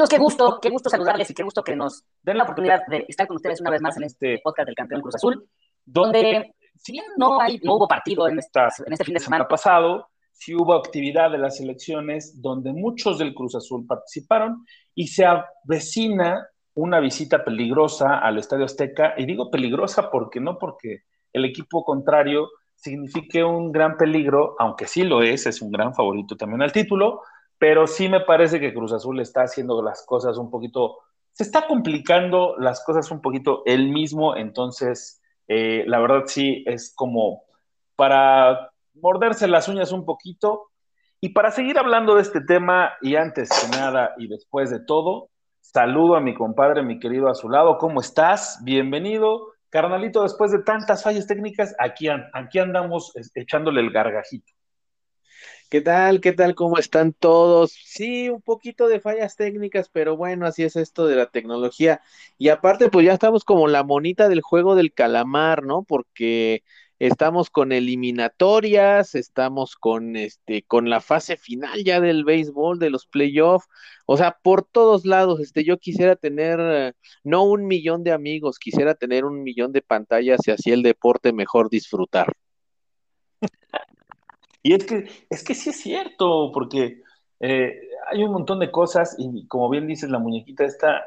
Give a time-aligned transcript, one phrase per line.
[0.00, 3.04] Amigos, qué gusto, qué gusto saludarles y qué gusto que nos den la oportunidad de
[3.06, 5.46] estar con ustedes una vez más en este podcast del campeón Cruz Azul,
[5.84, 9.46] donde si bien no, hay, no hubo partido en, estas, en este fin de semana
[9.46, 15.26] pasado, sí hubo actividad de las elecciones donde muchos del Cruz Azul participaron y se
[15.26, 21.84] avecina una visita peligrosa al Estadio Azteca, y digo peligrosa porque no porque el equipo
[21.84, 26.72] contrario signifique un gran peligro, aunque sí lo es, es un gran favorito también al
[26.72, 27.20] título,
[27.60, 30.96] pero sí me parece que Cruz Azul está haciendo las cosas un poquito,
[31.30, 36.90] se está complicando las cosas un poquito él mismo, entonces eh, la verdad sí es
[36.96, 37.42] como
[37.96, 40.70] para morderse las uñas un poquito.
[41.20, 45.28] Y para seguir hablando de este tema, y antes que nada y después de todo,
[45.60, 48.58] saludo a mi compadre, mi querido a su ¿cómo estás?
[48.64, 49.52] Bienvenido.
[49.68, 54.50] Carnalito, después de tantas fallas técnicas, aquí, aquí andamos echándole el gargajito.
[55.70, 56.20] ¿Qué tal?
[56.20, 56.56] ¿Qué tal?
[56.56, 57.70] ¿Cómo están todos?
[57.72, 62.02] Sí, un poquito de fallas técnicas, pero bueno, así es esto de la tecnología.
[62.38, 65.84] Y aparte, pues ya estamos como la monita del juego del calamar, ¿no?
[65.84, 66.64] Porque
[66.98, 73.06] estamos con eliminatorias, estamos con este, con la fase final ya del béisbol, de los
[73.06, 73.68] playoffs,
[74.06, 78.58] o sea, por todos lados, este, yo quisiera tener eh, no un millón de amigos,
[78.58, 82.32] quisiera tener un millón de pantallas y así el deporte mejor disfrutar.
[84.62, 87.02] Y es que, es que sí es cierto, porque
[87.40, 87.80] eh,
[88.10, 91.04] hay un montón de cosas y como bien dices, la muñequita esta,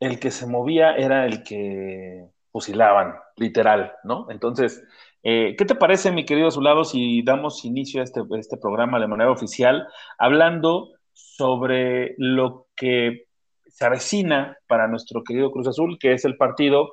[0.00, 4.30] el que se movía era el que fusilaban, literal, ¿no?
[4.30, 4.82] Entonces,
[5.22, 9.08] eh, ¿qué te parece, mi querido Azulado, si damos inicio a este, este programa de
[9.08, 9.86] manera oficial,
[10.18, 13.26] hablando sobre lo que
[13.66, 16.92] se avecina para nuestro querido Cruz Azul, que es el partido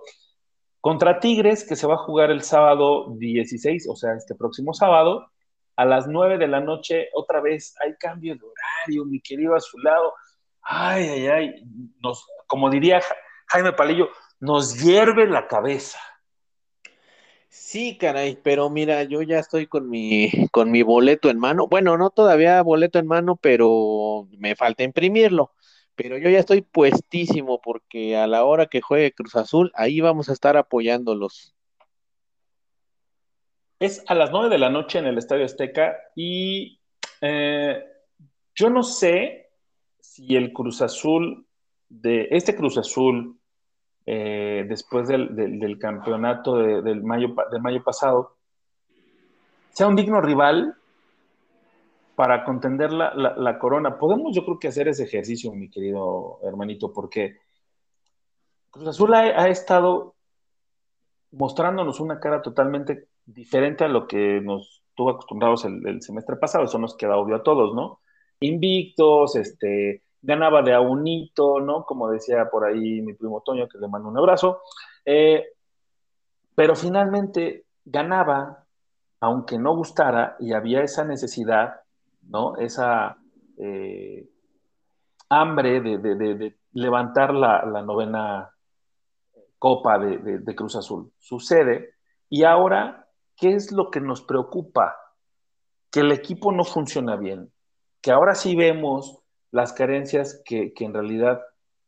[0.82, 5.28] contra Tigres, que se va a jugar el sábado 16, o sea, este próximo sábado,
[5.76, 10.14] a las 9 de la noche, otra vez hay cambio de horario, mi querido Azulado.
[10.62, 11.64] Ay, ay, ay,
[12.02, 13.02] nos, como diría
[13.48, 16.00] Jaime Palillo, nos hierve la cabeza.
[17.50, 21.68] Sí, caray, pero mira, yo ya estoy con mi, con mi boleto en mano.
[21.68, 25.54] Bueno, no todavía boleto en mano, pero me falta imprimirlo.
[25.96, 30.30] Pero yo ya estoy puestísimo porque a la hora que juegue Cruz Azul, ahí vamos
[30.30, 31.53] a estar apoyándolos.
[33.80, 36.80] Es a las 9 de la noche en el Estadio Azteca y
[37.22, 37.84] eh,
[38.56, 39.50] yo no sé
[40.00, 41.48] si el Cruz Azul,
[41.90, 43.40] de este Cruz Azul,
[44.06, 48.38] eh, después del, campeonato de, del mayo, de mayo pasado,
[49.72, 50.76] sea un digno rival
[52.16, 53.98] para contender la, corona.
[53.98, 57.38] Podemos yo creo que hacer ese ejercicio, mi querido hermanito, porque
[58.70, 60.16] Cruz Azul ha estado
[61.32, 66.78] mostrándonos una cara totalmente diferente a lo que nos tuvo acostumbrados el, semestre pasado, eso
[66.78, 68.00] nos queda obvio a todos, ¿no?
[68.40, 71.86] Invictos, este, ganaba de a unito, ¿no?
[71.86, 74.62] Como decía por ahí mi primo Toño, que le mando un abrazo,
[75.06, 75.46] eh,
[76.56, 78.66] pero finalmente ganaba,
[79.20, 81.82] aunque no gustara, y había esa necesidad,
[82.22, 82.58] ¿no?
[82.58, 83.18] Esa
[83.58, 84.30] eh,
[85.30, 88.52] hambre de, levantar la, novena
[89.58, 91.12] copa de Cruz Azul.
[91.20, 91.94] Sucede,
[92.30, 93.03] y ahora
[93.38, 94.96] ¿qué es lo que nos preocupa?
[95.92, 97.52] Que el equipo no funciona bien,
[98.02, 99.20] que ahora sí vemos
[99.52, 101.42] las carencias que, en realidad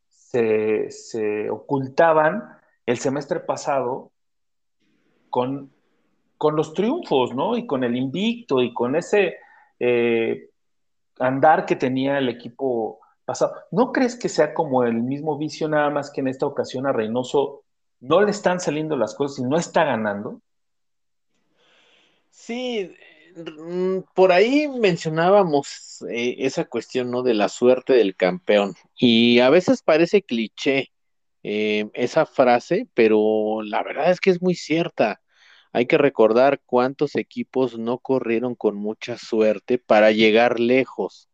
[0.08, 2.44] se, ocultaban
[2.86, 4.12] el semestre pasado
[5.30, 5.72] con,
[6.38, 7.58] con, los triunfos, ¿no?
[7.58, 9.38] Y con el invicto y con ese
[9.80, 10.50] eh,
[11.20, 13.56] andar que tenía el equipo pasado.
[13.72, 16.94] ¿No crees que sea como el mismo vicio, nada más que en esta ocasión a
[16.94, 17.64] Reynoso
[18.00, 20.42] no le están saliendo las cosas y no está ganando?
[22.38, 22.92] Sí,
[23.36, 27.24] mm, por ahí mencionábamos eh, esa cuestión, ¿no?
[27.24, 28.76] De la suerte del campeón.
[28.96, 30.92] Y a veces parece cliché
[31.44, 35.22] eh, esa frase, pero la verdad es que es muy cierta.
[35.74, 41.30] Hay que recordar cuántos equipos no corrieron con mucha suerte para llegar lejos.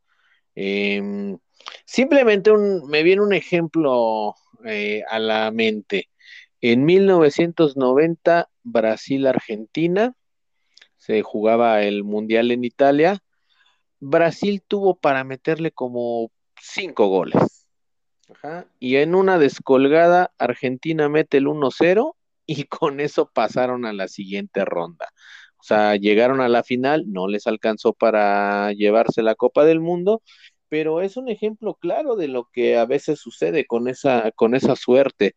[0.56, 1.40] Em,
[1.86, 2.52] simplemente
[2.88, 6.10] me viene un ejemplo eh, a la mente.
[6.62, 10.16] En 1990, Brasil-Argentina
[11.02, 13.24] se jugaba el Mundial en Italia,
[14.00, 16.32] Brasil tuvo para meterle como
[16.62, 17.66] cinco goles.
[18.80, 22.16] Y en una descolgada, Argentina mete el 1-0
[22.46, 25.10] y con eso pasaron a la siguiente ronda.
[25.58, 30.22] O sea, llegaron a la final, no les alcanzó para llevarse la Copa del Mundo,
[30.70, 34.76] pero es un ejemplo claro de lo que a veces sucede con esa, con esa
[34.76, 35.34] suerte.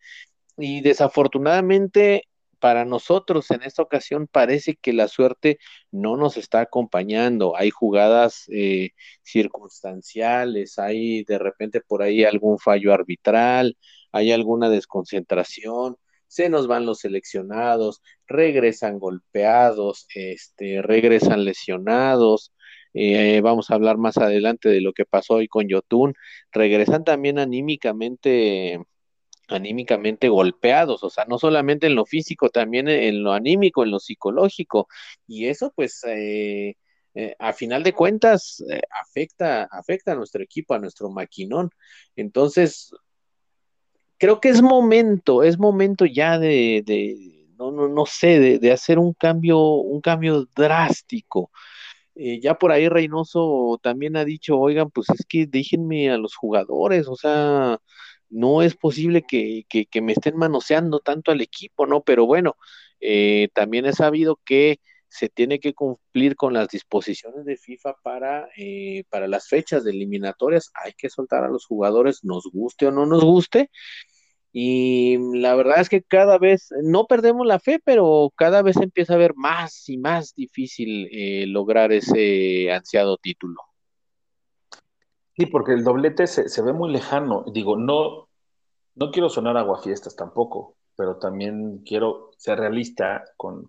[0.59, 2.25] Y desafortunadamente
[2.65, 5.59] para nosotros en esta ocasión parece que la suerte
[5.91, 7.55] no nos está acompañando.
[7.59, 13.77] Hay jugadas eh, circunstanciales, hay de repente por ahí algún fallo arbitral,
[14.13, 22.55] hay alguna desconcentración, se nos van los seleccionados, regresan golpeados, este, regresan lesionados.
[22.95, 26.15] Eh, vamos a hablar más adelante de lo que pasó hoy con Yotun.
[26.51, 28.81] Regresan también anímicamente
[29.49, 34.01] anímicamente golpeados, o sea, no solamente en lo físico, también en lo anímico, en lo
[34.01, 34.89] psicológico,
[35.27, 36.77] y eso pues eh,
[37.15, 41.71] eh, a final de cuentas eh, afecta, afecta a nuestro equipo, a nuestro maquinón.
[42.17, 42.93] Entonces,
[44.19, 46.83] creo que es momento, es momento ya de,
[47.59, 51.51] no, no, no sé, de, hacer un cambio, un cambio drástico.
[52.15, 57.09] ya por ahí Reynoso también ha dicho, oigan, pues es que déjenme a los jugadores,
[57.09, 57.79] o sea,
[58.35, 59.67] no es posible que,
[60.03, 62.03] me estén manoseando tanto al equipo, ¿no?
[62.03, 62.57] Pero bueno,
[63.01, 68.49] eh, también he sabido que se tiene que cumplir con las disposiciones de FIFA para,
[68.57, 70.73] eh, para las fechas de eliminatorias.
[70.75, 73.71] Hay que soltar a los jugadores, nos guste o no nos guste.
[74.53, 79.15] Y la verdad es que cada vez, no perdemos la fe, pero cada vez empieza
[79.15, 83.61] a ver más y más difícil eh, lograr ese ansiado título.
[85.37, 87.45] Sí, porque el doblete se, ve muy lejano.
[87.53, 88.29] Digo, no,
[88.95, 93.69] no quiero sonar aguafiestas tampoco, pero también quiero ser realista con,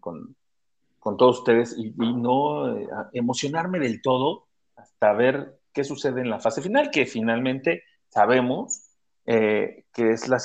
[1.18, 4.46] todos ustedes y, no eh, emocionarme del todo
[4.76, 8.86] hasta ver qué sucede en la fase final, que finalmente sabemos
[9.28, 10.38] eh, que es la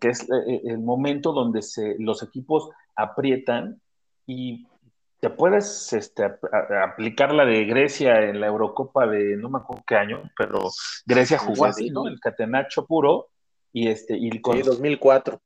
[0.00, 3.80] que es eh, el momento donde se, los equipos aprietan
[4.24, 4.68] y
[5.20, 6.24] te puedes este,
[6.82, 10.70] aplicar la de Grecia en la Eurocopa de no me acuerdo qué año, pero
[11.04, 12.08] Grecia jugó así, ¿no?
[12.08, 13.28] El catenacho puro
[13.72, 15.40] y este y el sí, 2004.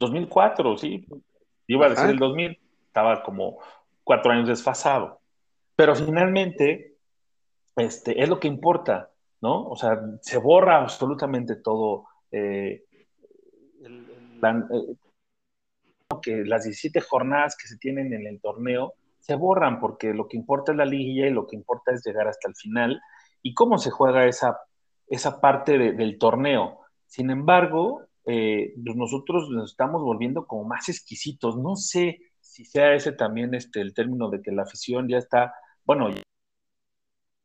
[0.00, 1.06] 2004, sí.
[1.66, 3.58] Iba a decir el 2000, estaba como
[4.04, 5.20] cuatro años desfasado.
[5.76, 6.96] Pero finalmente,
[7.76, 9.10] este, es lo que importa,
[9.42, 9.68] ¿no?
[9.68, 12.06] O sea, se borra absolutamente todo.
[12.32, 12.84] Eh,
[13.82, 14.96] eh
[16.22, 20.38] que las 17 jornadas que se tienen en el torneo se borran porque lo que
[20.38, 23.00] importa es la liguilla y lo que importa es llegar hasta el final
[23.42, 24.58] y cómo se juega esa,
[25.06, 26.80] esa parte del torneo.
[27.06, 31.58] Sin embargo, eh, pues nosotros nos estamos volviendo como más exquisitos.
[31.58, 35.52] No sé si sea ese también este, el término de que la afición ya está,
[35.84, 36.08] bueno,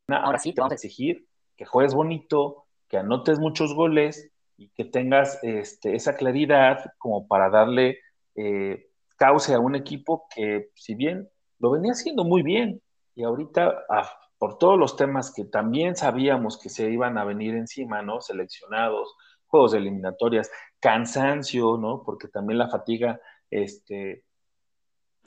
[0.08, 1.26] ahora sí te vamos a exigir
[1.56, 7.50] que juegues bonito, que anotes muchos goles y que tengas este, esa claridad como para
[7.50, 7.98] darle
[8.34, 11.28] eh, cauce a un equipo que, si bien
[11.58, 12.80] lo venía haciendo muy bien,
[13.14, 17.54] y ahorita, ah, por todos los temas que también sabíamos que se iban a venir
[17.54, 18.20] encima, ¿no?
[18.20, 19.14] Seleccionados,
[19.46, 20.50] juegos de eliminatorias,
[20.80, 22.02] cansancio, ¿no?
[22.04, 23.20] Porque también la fatiga,
[23.50, 24.24] este,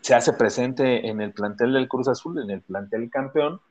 [0.01, 3.61] se hace presente en el plantel del Cruz Azul, en el plantel campeón,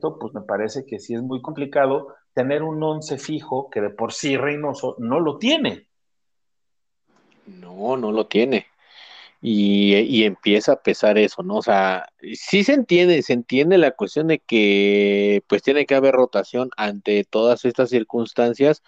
[0.00, 4.12] pues me parece que sí es muy complicado tener un once fijo que de por
[4.12, 5.86] sí Reynoso no lo tiene.
[7.46, 8.66] No, no lo tiene.
[9.44, 11.56] Y, empieza a pesar eso, ¿no?
[11.56, 16.14] O sea, sí se entiende, se entiende la cuestión de que pues tiene que haber
[16.14, 18.82] rotación ante todas estas circunstancias,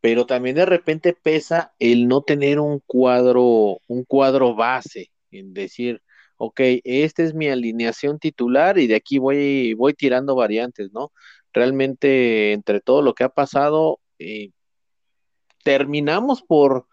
[0.00, 6.02] pero también de repente pesa el no tener un cuadro, un cuadro base, en decir,
[6.38, 11.12] ok, esta es mi alineación titular y de aquí voy, voy tirando variantes, ¿no?
[11.52, 14.50] Realmente entre todo lo que ha pasado, eh,
[15.64, 16.86] terminamos por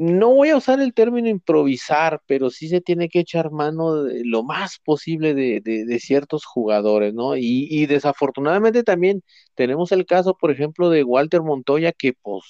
[0.00, 4.24] no voy a usar el término improvisar, pero sí se tiene que echar mano de
[4.24, 7.36] lo más posible de, ciertos jugadores, ¿no?
[7.36, 9.22] Y, desafortunadamente también
[9.54, 12.44] tenemos el caso, por ejemplo, de Walter Montoya, que pues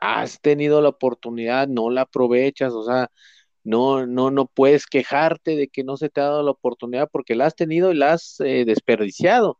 [0.00, 3.10] has tenido la oportunidad, no la aprovechas, o sea,
[3.62, 7.34] no, no, no puedes quejarte de que no se te ha dado la oportunidad porque
[7.34, 9.58] la has tenido y la has eh, desperdiciado.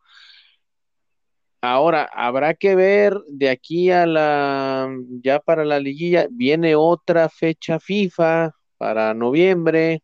[1.66, 4.86] Ahora, habrá que ver de aquí a la,
[5.22, 10.02] ya para la liguilla, viene otra fecha FIFA para noviembre.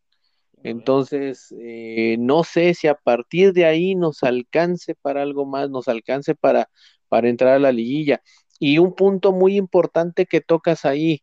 [0.62, 5.86] Entonces, eh, no sé si a partir de ahí nos alcance para algo más, nos
[5.88, 6.70] alcance para,
[7.08, 8.22] para entrar a la liguilla.
[8.58, 11.22] Y un punto muy importante que tocas ahí,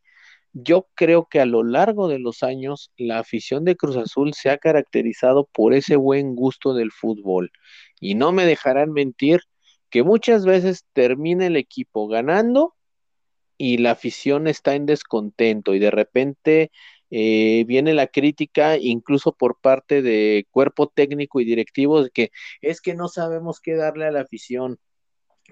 [0.54, 4.52] yo creo que a lo largo de los años la afición de Cruz Azul se
[4.52, 7.52] ha caracterizado por ese buen gusto del fútbol.
[8.00, 9.42] Y no me dejarán mentir
[9.90, 12.76] que muchas veces termina el equipo ganando
[13.58, 16.72] y la afición está en descontento y de repente
[17.10, 22.82] eh, viene la crítica incluso por parte de cuerpo técnico y directivo de que es
[22.82, 24.80] que no sabemos qué darle a la afición.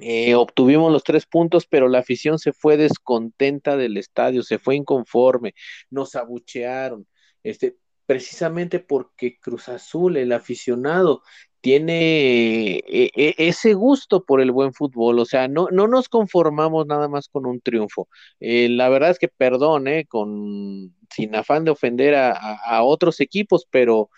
[0.01, 4.75] Eh, obtuvimos los tres puntos, pero la afición se fue descontenta del estadio, se fue
[4.75, 5.55] inconforme,
[5.89, 7.07] nos abuchearon,
[7.43, 11.23] este, precisamente porque Cruz Azul, el aficionado,
[11.65, 16.85] tiene eh, e, ese gusto por el buen fútbol, o sea, no, no nos conformamos
[16.85, 18.07] nada más con un triunfo.
[18.39, 24.11] Eh, la verdad es que perdón, con, sin afán de ofender a otros equipos, pero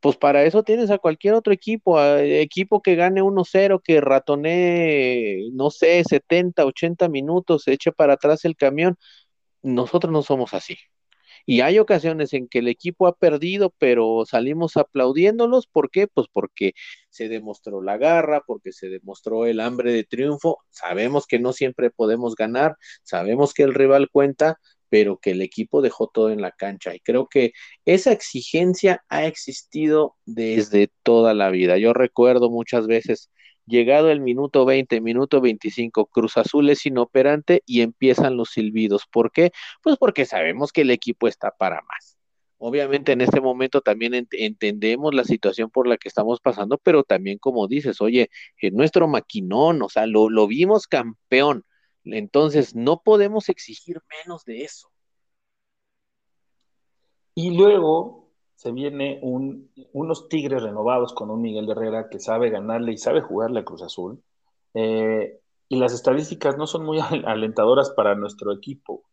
[0.00, 5.48] pues para eso tienes a cualquier otro equipo, a equipo que gane 1-0, que ratonee,
[5.52, 8.96] no sé, 70, 80 minutos, eche para atrás el camión.
[9.62, 10.76] Nosotros no somos así.
[11.50, 15.66] Y hay ocasiones en que el equipo ha perdido, pero salimos aplaudiéndolos.
[15.66, 16.06] ¿Por qué?
[16.06, 16.74] Pues porque
[17.08, 20.58] se demostró la garra, porque se demostró el hambre de triunfo.
[20.68, 24.58] Sabemos que no siempre podemos ganar, sabemos que el rival cuenta,
[24.90, 26.94] pero que el equipo dejó todo en la cancha.
[26.94, 27.52] Y creo que
[27.86, 31.78] esa exigencia ha existido desde toda la vida.
[31.78, 33.30] Yo recuerdo muchas veces,
[33.68, 39.06] llegado el minuto 20, minuto 25, Cruz Azul es inoperante y empiezan los silbidos.
[39.06, 39.52] ¿Por qué?
[39.82, 42.18] Pues porque sabemos que el equipo está para más.
[42.58, 47.38] Obviamente en este momento también entendemos la situación por la que estamos pasando, pero también
[47.38, 51.64] como dices, oye, en nuestro maquinón, o sea, lo, lo vimos campeón,
[52.04, 54.90] entonces, no podemos exigir menos de eso.
[57.34, 58.27] Y luego
[58.58, 63.60] se viene unos Tigres renovados con un Miguel Herrera que sabe ganarle y sabe jugarle
[63.60, 64.20] a Cruz Azul.
[64.74, 65.38] Eh,
[65.68, 69.04] y las estadísticas no son muy alentadoras para nuestro equipo,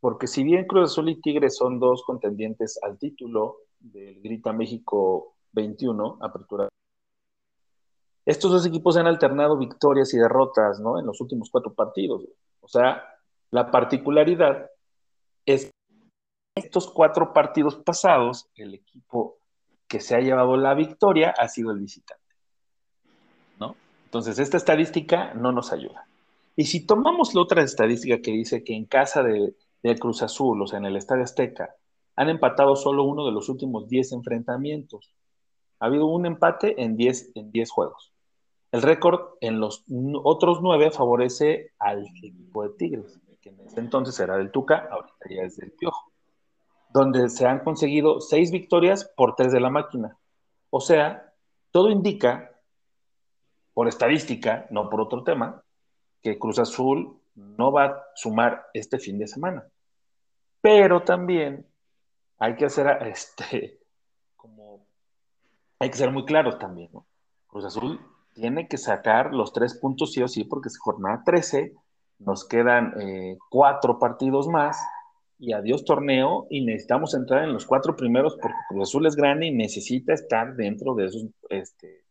[0.00, 5.36] porque si bien Cruz Azul y Tigres son dos contendientes al título del Grita México
[5.52, 6.68] 21, apertura
[8.26, 10.98] estos dos equipos han alternado victorias y derrotas, ¿no?
[10.98, 12.24] En los últimos cuatro partidos.
[12.60, 13.04] O sea,
[13.52, 14.68] la particularidad
[15.46, 15.70] es
[16.60, 19.38] estos cuatro partidos pasados, el equipo
[19.88, 22.34] que se ha llevado la victoria ha sido el visitante,
[23.58, 23.74] ¿no?
[24.04, 26.06] Entonces, esta estadística no nos ayuda.
[26.56, 29.54] Y si tomamos la otra estadística que dice que en casa de,
[29.98, 31.74] Cruz Azul, o sea, en el Estadio Azteca,
[32.16, 35.14] han empatado solo uno de los últimos 10 enfrentamientos.
[35.78, 38.12] Ha habido un empate en 10 en juegos.
[38.72, 39.84] El récord en los
[40.22, 45.26] otros nueve favorece al equipo de Tigres, que en ese entonces era del Tuca, ahorita
[45.28, 46.09] ya es del Piojo,
[46.92, 50.16] donde se han conseguido seis victorias por tres de la máquina.
[50.70, 51.32] O sea,
[51.70, 52.50] todo indica,
[53.74, 55.62] por estadística, no por otro tema,
[56.22, 59.64] que Cruz Azul no va a sumar este fin de semana.
[60.60, 61.66] Pero también
[62.38, 63.78] hay que hacer, este,
[64.36, 64.86] como,
[65.78, 66.90] hay que ser muy claros también.
[67.46, 68.00] Cruz Azul
[68.34, 71.74] tiene que sacar los tres puntos sí o sí, porque es jornada 13,
[72.18, 74.78] nos quedan eh, cuatro partidos más
[75.40, 79.46] y adiós torneo y necesitamos entrar en los cuatro primeros porque Cruz Azul es grande
[79.46, 82.04] y necesita estar dentro de esos este,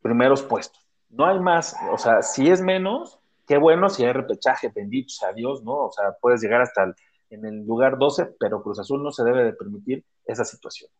[0.00, 0.84] primeros puestos.
[1.10, 5.32] No hay más, o sea, si es menos, qué bueno, si hay repechaje, bendito sea
[5.32, 5.86] Dios, ¿no?
[5.86, 6.94] O sea, puedes llegar hasta
[7.28, 10.90] en el lugar 12, pero Cruz Azul no se debe de permitir esa situación.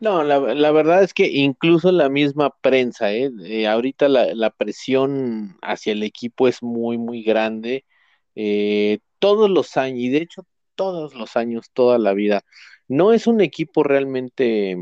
[0.00, 0.38] No, la,
[0.72, 3.30] verdad es que incluso la misma prensa, ¿eh?
[3.44, 7.84] eh ahorita la, presión hacia el equipo es muy, muy grande.
[8.34, 12.44] Eh, todos los años, y de hecho todos los años, toda la vida,
[12.88, 14.76] no es un equipo realmente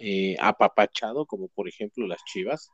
[0.00, 2.70] eh, apapachado como por ejemplo las Chivas.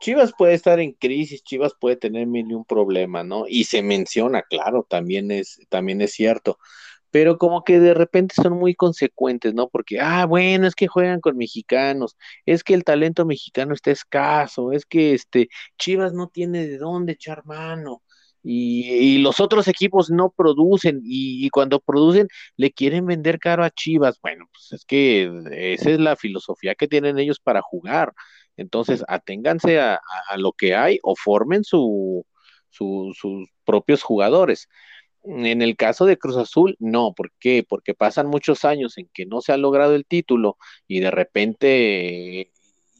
[0.00, 3.44] Chivas puede estar en crisis, Chivas puede tener mil y un problema, ¿no?
[3.48, 6.58] Y se menciona, claro, también es, también es cierto
[7.12, 9.68] pero como que de repente son muy consecuentes, ¿no?
[9.68, 14.72] Porque, ah, bueno, es que juegan con mexicanos, es que el talento mexicano está escaso,
[14.72, 18.02] es que este Chivas no tiene de dónde echar mano.
[18.42, 24.18] Y, los otros equipos no producen y, cuando producen le quieren vender caro a Chivas.
[24.22, 28.12] Bueno, pues es que esa es la filosofía que tienen ellos para jugar.
[28.56, 30.00] Entonces, aténganse a,
[30.36, 32.26] lo que hay o formen su,
[32.70, 34.68] sus propios jugadores.
[35.24, 37.14] En el caso de Cruz Azul, no.
[37.14, 37.64] ¿Por qué?
[37.68, 40.56] Porque pasan muchos años en que no se ha logrado el título
[40.88, 42.50] y de repente,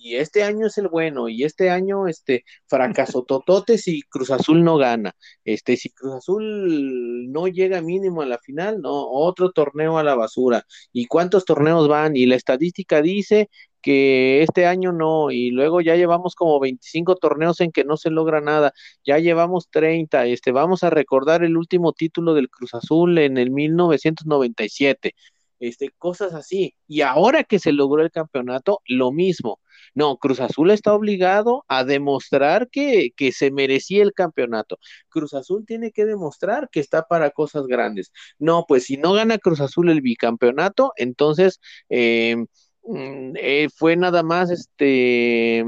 [0.02, 4.64] y este año es el bueno, y este año, este, fracaso tototes y Cruz Azul
[4.64, 5.14] no gana.
[5.44, 10.16] Este, si Cruz Azul no llega mínimo a la final, no, otro torneo a la
[10.16, 10.66] basura.
[10.92, 12.16] ¿Y cuántos torneos van?
[12.16, 13.48] Y la estadística dice
[13.80, 18.10] que este año no, y luego ya llevamos como 25 torneos en que no se
[18.10, 18.72] logra nada,
[19.04, 23.50] ya llevamos 30, este, vamos a recordar el último título del Cruz Azul en el
[23.50, 25.14] 1997,
[25.60, 29.60] este, cosas así, y ahora que se logró el campeonato, lo mismo.
[29.94, 34.78] No, Cruz Azul está obligado a demostrar que, que, se merecía el campeonato.
[35.08, 38.12] Cruz Azul tiene que demostrar que está para cosas grandes.
[38.38, 42.36] No, pues si no gana Cruz Azul el bicampeonato, entonces eh,
[42.84, 45.64] Mm, eh, fue nada más este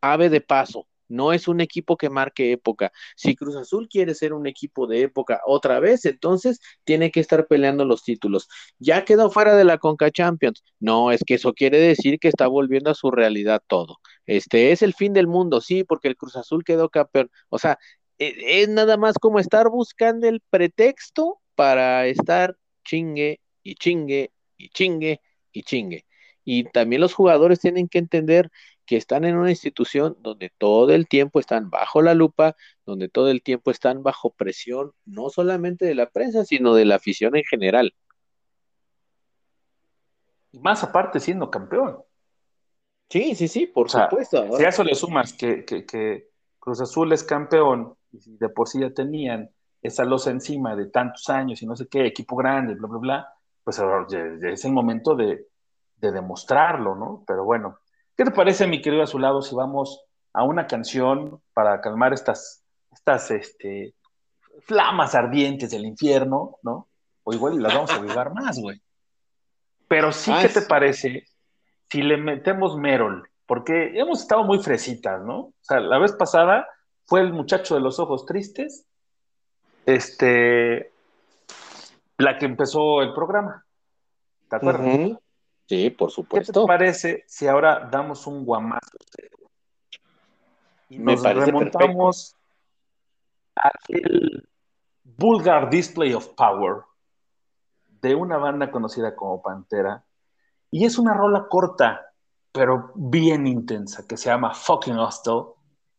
[0.00, 2.92] ave de paso, no es un equipo que marque época.
[3.16, 7.46] Si Cruz Azul quiere ser un equipo de época otra vez, entonces tiene que estar
[7.46, 8.48] peleando los títulos.
[8.78, 10.64] Ya quedó fuera de la Conca Champions.
[10.80, 13.98] No, es que eso quiere decir que está volviendo a su realidad todo.
[14.26, 17.30] Este es el fin del mundo, sí, porque el Cruz Azul quedó campeón.
[17.48, 17.78] O sea,
[18.18, 24.68] e, es nada más como estar buscando el pretexto para estar chingue y chingue y
[24.70, 25.20] chingue
[25.52, 26.06] y chingue.
[26.44, 28.50] Y también los jugadores tienen que entender
[28.86, 33.28] que están en una institución donde todo el tiempo están bajo la lupa, donde todo
[33.28, 37.44] el tiempo están bajo presión, no solamente de la prensa, sino de la afición en
[37.44, 37.94] general.
[40.52, 41.98] Y más aparte siendo campeón.
[43.08, 44.56] Sí, sí, sí, por supuesto.
[44.56, 48.68] Si a eso le sumas que, que, Cruz Azul es campeón y si de por
[48.68, 49.50] sí ya tenían
[49.82, 53.34] esa losa encima de tantos años y no sé qué, equipo grande, bla, bla, bla,
[53.64, 54.06] pues ahora
[54.52, 55.48] es el momento de,
[55.96, 57.24] de demostrarlo, ¿no?
[57.26, 57.78] Pero bueno,
[58.22, 60.00] ¿Qué te parece, mi querido Azulado, si vamos
[60.32, 62.62] a una canción para calmar estas,
[62.92, 63.96] estas este,
[64.60, 66.86] flamas ardientes del infierno, ¿no?
[67.24, 68.80] O igual las vamos a avivar más, güey.
[69.88, 71.24] Pero sí, ¿qué te parece
[71.90, 73.28] si le metemos Merol?
[73.44, 75.38] Porque hemos estado muy fresitas, ¿no?
[75.38, 76.68] O sea, la vez pasada
[77.06, 78.86] fue el muchacho de los ojos tristes,
[79.84, 80.92] este,
[82.18, 83.66] la que empezó el programa.
[84.48, 85.18] ¿Te acuerdas?
[85.66, 86.52] Sí, por supuesto.
[86.52, 88.98] ¿Qué te parece si ahora damos un guamazo?
[90.88, 92.36] Y nos remontamos
[93.56, 94.48] a aquel
[95.04, 96.82] vulgar display of power
[98.02, 100.04] de una banda conocida como Pantera.
[100.70, 102.12] Y es una rola corta,
[102.50, 105.44] pero bien intensa, que se llama Fucking Hostel.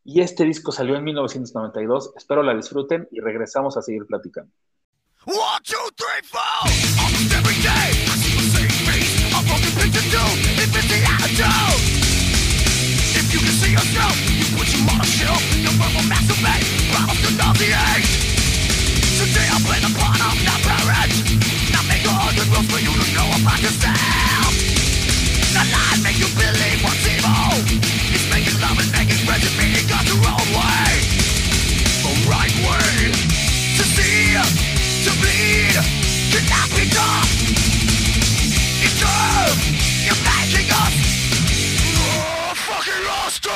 [0.04, 2.14] Y este disco salió en 1992.
[2.16, 4.52] Espero la disfruten y regresamos a seguir platicando.
[10.62, 11.82] If it's the attitude.
[13.18, 15.42] If you can see yourself, you put your on a shelf.
[15.58, 16.06] You verbal
[17.38, 18.06] nauseate.
[19.18, 21.14] Today I play the part of not.
[21.74, 22.06] Not make
[22.54, 24.52] rules for you to know about yourself.
[25.58, 27.58] The lie make you believe what's evil.
[28.14, 29.54] It's making love making friends your
[30.54, 30.94] way.
[32.06, 35.76] The right way to see, to bleed,
[36.30, 37.83] cannot be done.
[38.84, 40.96] You're making us
[41.96, 43.48] oh, fucking lost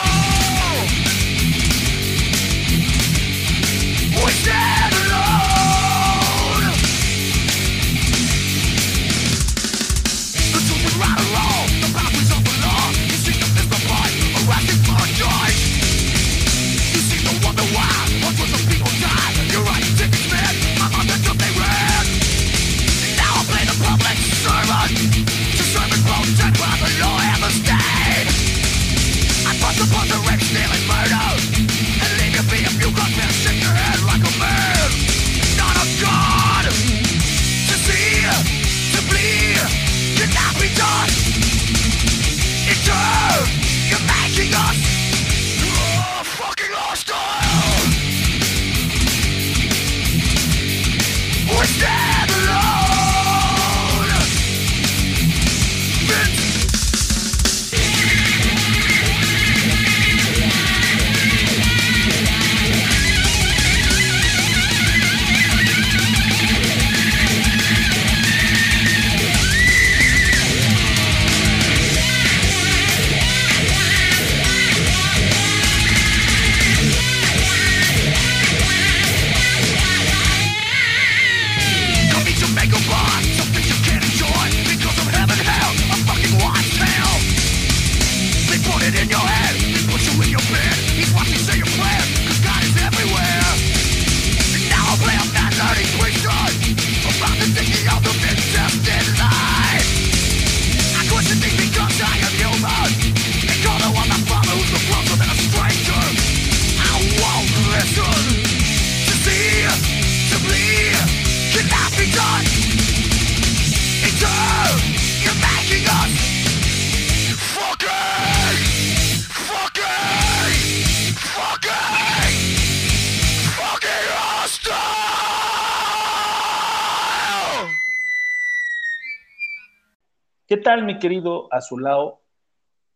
[130.57, 132.23] ¿Qué tal, mi querido Azulao?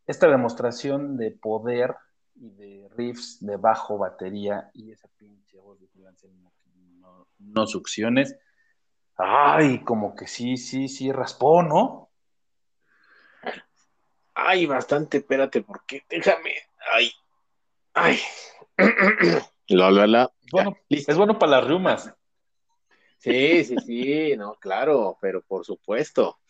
[0.07, 1.95] Esta demostración de poder
[2.33, 5.87] y de riffs de bajo batería y esa pinche voz de
[6.99, 8.35] no, no, succiones.
[9.15, 12.09] Ay, como que sí, sí, sí, raspó, ¿no?
[14.33, 16.55] Ay, bastante, espérate, porque déjame.
[16.91, 17.11] Ay,
[17.93, 18.17] ay,
[19.67, 20.31] la, la, la.
[20.51, 22.11] Bueno, es bueno para las riumas.
[23.19, 26.40] Sí, sí, sí, no, claro, pero por supuesto.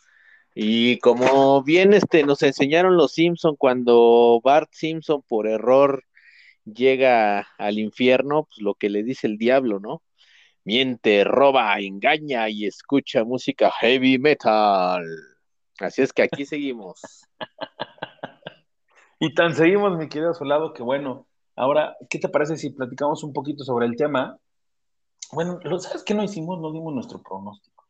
[0.54, 6.04] Y como bien este, nos enseñaron los Simpson cuando Bart Simpson por error
[6.66, 10.04] llega al infierno, pues lo que le dice el diablo, ¿no?
[10.64, 15.06] Miente, roba, engaña y escucha música heavy metal.
[15.80, 17.02] Así es que aquí seguimos.
[19.20, 23.34] y tan seguimos, mi querido Solado, que bueno, ahora, ¿qué te parece si platicamos un
[23.34, 24.38] poquito sobre el tema?
[25.32, 26.60] Bueno, ¿sabes qué no hicimos?
[26.60, 27.81] No dimos nuestro pronóstico.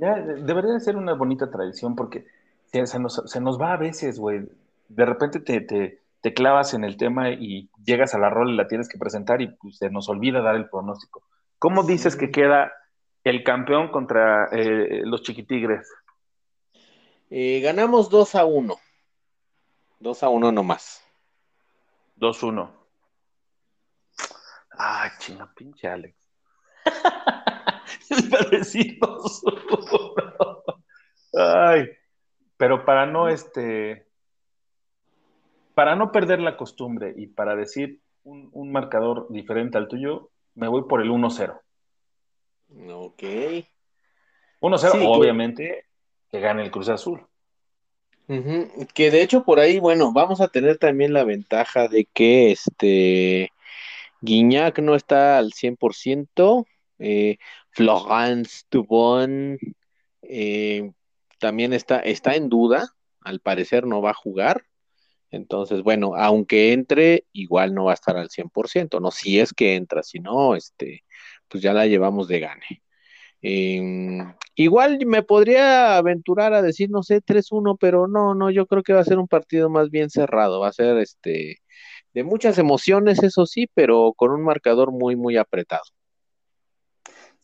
[0.00, 2.26] Ya, debería de ser una bonita tradición porque
[2.72, 4.48] se nos, va a veces, güey.
[4.88, 8.66] De repente te, te, clavas en el tema y llegas a la rol y la
[8.66, 11.22] tienes que presentar y pues, se nos olvida dar el pronóstico.
[11.58, 12.72] ¿Cómo dices que queda
[13.24, 15.86] el campeón contra eh, los chiquitigres?
[17.28, 18.74] Eh, ganamos 2 a 1.
[19.98, 21.04] 2 a 1 nomás.
[22.16, 22.70] 2-1.
[24.78, 26.16] Ah, chino, pinche Alex.
[29.00, 30.82] 2-1.
[31.34, 31.88] Ay,
[32.56, 34.06] pero para no este.
[35.74, 40.68] Para no perder la costumbre y para decir un, un marcador diferente al tuyo, me
[40.68, 41.58] voy por el 1-0.
[42.92, 43.22] Ok.
[44.60, 45.86] 1-0, obviamente,
[46.30, 47.26] que gane el Cruz Azul.
[48.94, 53.52] Que de hecho por ahí, bueno, vamos a tener también la ventaja de que este
[54.20, 56.64] Guiñac no está al 100%,
[57.00, 57.38] eh,
[57.70, 59.58] Florence Dubon
[60.22, 60.92] eh,
[61.38, 64.64] también está, está en duda, al parecer no va a jugar.
[65.30, 69.10] Entonces, bueno, aunque entre, igual no va a estar al 100%, ¿no?
[69.10, 71.04] Si es que entra, si no, este,
[71.48, 72.82] pues ya la llevamos de gane.
[73.42, 78.82] Em, igual me podría aventurar a decir, no sé, 3-1, pero no, no, yo creo
[78.82, 81.58] que va a ser un partido más bien cerrado, va a ser este
[82.14, 85.82] de muchas emociones, eso sí, pero con un marcador muy, muy apretado.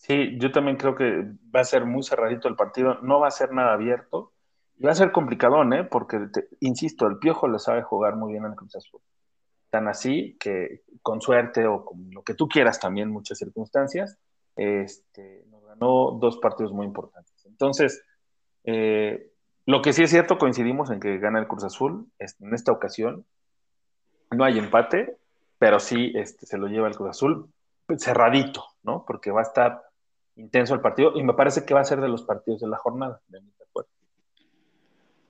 [0.06, 3.32] Sí, yo también creo que va a ser muy cerradito el partido, no va a
[3.32, 4.32] ser nada abierto,
[4.84, 5.82] va a ser complicadón, ¿eh?
[5.82, 6.28] Porque,
[6.60, 9.00] insisto, el Piojo le sabe jugar muy bien al Cruz Azul.
[9.68, 14.16] Tan así que con suerte o con lo que tú quieras también, muchas circunstancias,
[14.54, 17.44] este, nos ganó dos partidos muy importantes.
[17.44, 18.04] Entonces,
[18.62, 19.32] eh,
[19.64, 23.26] lo que sí es cierto, coincidimos en que gana el Cruz Azul en esta ocasión.
[24.30, 25.16] No hay empate,
[25.58, 27.50] pero sí este, se lo lleva el Cruz Azul
[27.98, 29.04] cerradito, ¿no?
[29.04, 29.85] Porque va a estar
[30.36, 32.76] intenso el partido y me parece que va a ser de los partidos de la
[32.76, 33.50] jornada, de mi.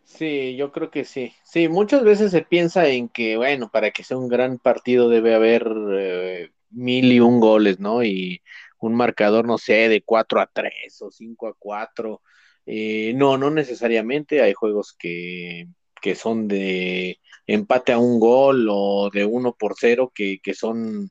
[0.06, 1.34] Sí, yo creo que sí.
[1.44, 5.34] Sí, muchas veces se piensa en que, bueno, para que sea un gran partido debe
[5.34, 8.04] haber eh, mil y un goles, ¿no?
[8.04, 8.40] Y
[8.80, 12.22] un marcador, no sé, de 4 a 3 o 5 a 4.
[12.66, 14.42] Eh, no, no necesariamente.
[14.42, 15.68] Hay juegos que,
[16.00, 21.10] que, son de empate a un gol o de 1 por 0, que, que son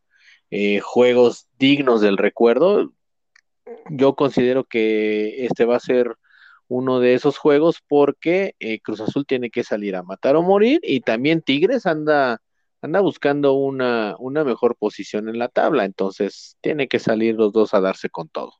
[0.52, 2.94] eh, juegos dignos del recuerdo.
[3.90, 6.16] Yo considero que este va a ser
[6.68, 10.80] uno de esos juegos porque eh, Cruz Azul tiene que salir a matar o morir
[10.84, 12.42] y también Tigres anda,
[12.82, 17.74] anda buscando una, una mejor posición en la tabla, entonces tiene que salir los dos
[17.74, 18.54] a darse con todo.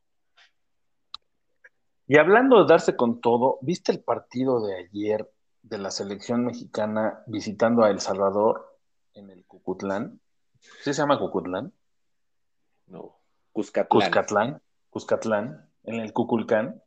[2.08, 5.28] Y hablando de darse con todo, ¿viste el partido de ayer
[5.62, 8.78] de la selección mexicana visitando a El Salvador
[9.14, 10.20] en el Cucutlán?
[10.60, 11.72] ¿Sí se llama Cucutlán?
[12.86, 13.18] No,
[13.52, 13.88] Cuscatlán.
[13.88, 14.62] Cuscatlán,
[14.96, 16.82] Cuscatlán, en el Cuculcán.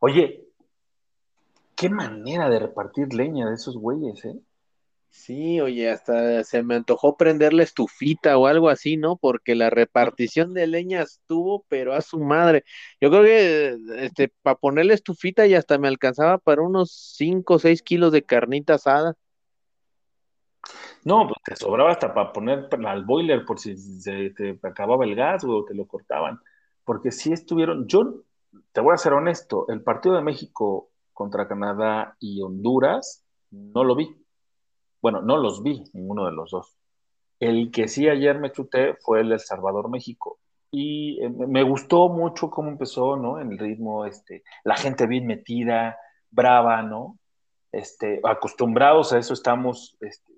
[0.00, 0.46] Oye,
[1.76, 4.40] qué manera de repartir leña de esos güeyes, ¿eh?
[5.10, 9.18] Sí, oye, hasta se me antojó prenderle estufita o algo así, ¿no?
[9.18, 12.64] Porque la repartición de leña estuvo, pero a su madre.
[12.98, 17.58] Yo creo que este, para ponerle estufita y hasta me alcanzaba para unos 5 o
[17.58, 19.18] 6 kilos de carnita asada.
[21.04, 25.14] No, pues te sobraba hasta para poner al boiler por si se te acababa el
[25.14, 26.40] gas o te lo cortaban.
[26.84, 28.22] Porque sí estuvieron, yo
[28.72, 33.94] te voy a ser honesto, el partido de México contra Canadá y Honduras no lo
[33.94, 34.14] vi.
[35.00, 36.76] Bueno, no los vi, ninguno de los dos.
[37.38, 40.38] El que sí ayer me chuté fue el de Salvador, México.
[40.70, 43.40] Y eh, me gustó mucho cómo empezó, ¿no?
[43.40, 45.96] En el ritmo, este, la gente bien metida,
[46.30, 47.18] brava, ¿no?
[47.70, 50.32] Este, acostumbrados a eso estamos, este,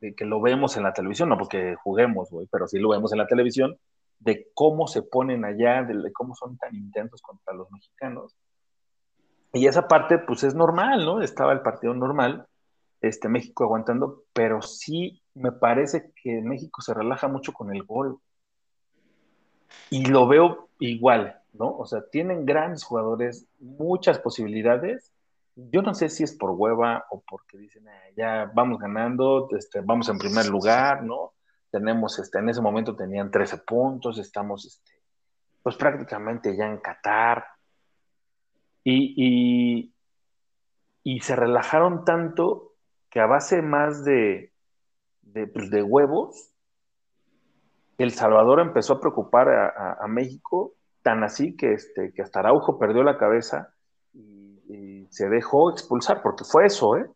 [0.00, 3.12] de, que lo vemos en la televisión, no porque juguemos, güey, pero sí lo vemos
[3.12, 3.78] en la televisión,
[4.18, 8.36] de cómo se ponen allá, de cómo son tan intensos contra los mexicanos.
[9.52, 11.22] Y esa parte, pues es normal, ¿no?
[11.22, 12.46] Estaba el partido normal,
[13.00, 18.18] este, México aguantando, pero sí me parece que México se relaja mucho con el gol.
[19.90, 21.76] Y lo veo igual, ¿no?
[21.76, 25.12] O sea, tienen grandes jugadores, muchas posibilidades.
[25.54, 29.80] Yo no sé si es por hueva o porque dicen, ah, ya vamos ganando, este,
[29.80, 31.32] vamos en primer lugar, ¿no?
[31.76, 34.98] Tenemos, este, en ese momento tenían 13 puntos, estamos, este,
[35.62, 37.44] pues prácticamente ya en Qatar.
[38.82, 39.92] Y,
[41.04, 42.72] y, se relajaron tanto
[43.10, 44.52] que a base más de,
[45.22, 46.50] de, pues, huevos,
[47.98, 53.02] El Salvador empezó a preocupar a, México, tan así que, este, que hasta Araujo perdió
[53.02, 53.74] la cabeza
[54.14, 57.06] y, y, se dejó expulsar, porque fue eso, ¿eh?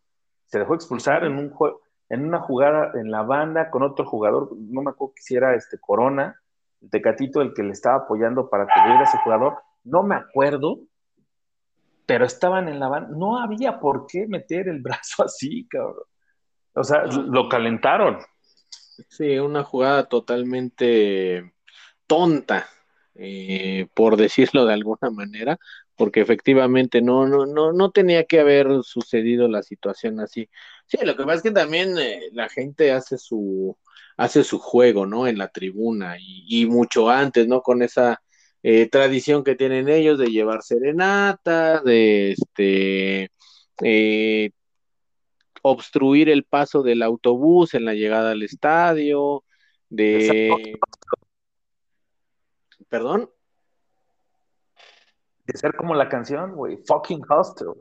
[0.45, 1.80] Se dejó expulsar en un juego
[2.11, 5.79] en una jugada en la banda con otro jugador, no me acuerdo si era este
[5.79, 6.37] Corona,
[6.81, 10.79] el Tecatito, el que le estaba apoyando para cubrir a ese jugador, no me acuerdo,
[12.05, 16.03] pero estaban en la banda, no había por qué meter el brazo así, cabrón.
[16.73, 18.17] O sea, lo calentaron.
[19.07, 21.53] Sí, una jugada totalmente
[22.07, 22.65] tonta,
[23.15, 25.57] eh, por decirlo de alguna manera,
[26.01, 30.49] porque efectivamente no, no, no, no tenía que haber sucedido la situación así.
[30.87, 33.77] Sí, lo que pasa es que también eh, la gente hace su,
[34.17, 35.27] hace su juego, ¿no?
[35.27, 37.61] En la tribuna y, mucho antes, ¿no?
[37.61, 38.19] Con esa
[38.63, 43.29] eh, tradición que tienen ellos de llevar serenata, de este
[43.83, 44.49] eh,
[45.61, 49.43] obstruir el paso del autobús en la llegada al estadio,
[49.87, 50.79] de...
[52.89, 53.29] ¿Perdón?
[55.51, 57.73] De ser como la canción, güey, fucking hostel.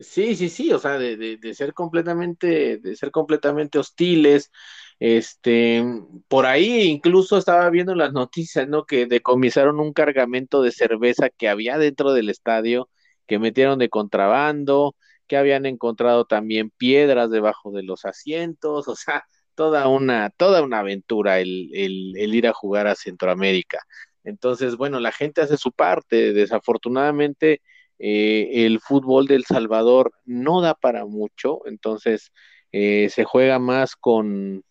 [0.00, 4.50] Sí, sí, sí, o sea, de, de, de, ser completamente, de ser completamente hostiles.
[4.98, 5.84] Este,
[6.28, 8.84] por ahí incluso estaba viendo las noticias, ¿no?
[8.84, 12.88] Que decomisaron un cargamento de cerveza que había dentro del estadio,
[13.26, 19.24] que metieron de contrabando, que habían encontrado también piedras debajo de los asientos, o sea,
[19.54, 23.80] toda una, toda una aventura el, el, el ir a jugar a Centroamérica.
[24.24, 26.32] Entonces, bueno, la gente hace su parte.
[26.32, 27.60] Desafortunadamente,
[27.98, 32.32] eh, el fútbol del Salvador no da para mucho, entonces
[32.72, 34.64] eh, se juega más con,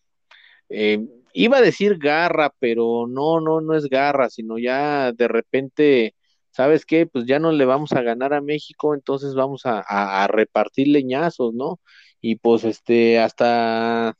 [0.68, 1.00] eh,
[1.32, 6.14] iba a decir garra, pero no, no, no es garra, sino ya de repente,
[6.50, 7.06] ¿sabes qué?
[7.06, 11.80] Pues ya no le vamos a ganar a México, entonces vamos a, repartir leñazos, ¿no?
[12.20, 14.16] Y pues este, hasta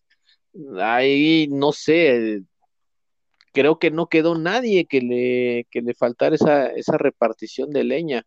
[0.81, 2.43] ahí, no sé,
[3.55, 8.27] creo que no quedó nadie que le, que le faltara esa, esa repartición de leña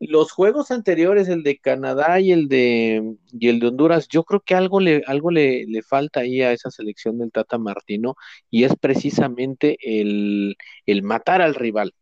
[0.00, 4.40] los juegos anteriores, el de Canadá y el de, y el de Honduras, yo creo
[4.40, 8.16] que algo, le, algo le, le, falta ahí a esa selección del Tata Martino
[8.50, 10.56] y es precisamente el,
[10.86, 11.94] el, matar al rival.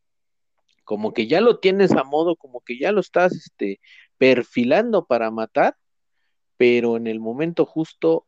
[0.85, 3.81] Como que ya lo tienes a modo, como que ya lo estás este,
[4.17, 5.77] perfilando para matar,
[6.57, 8.27] pero en el momento justo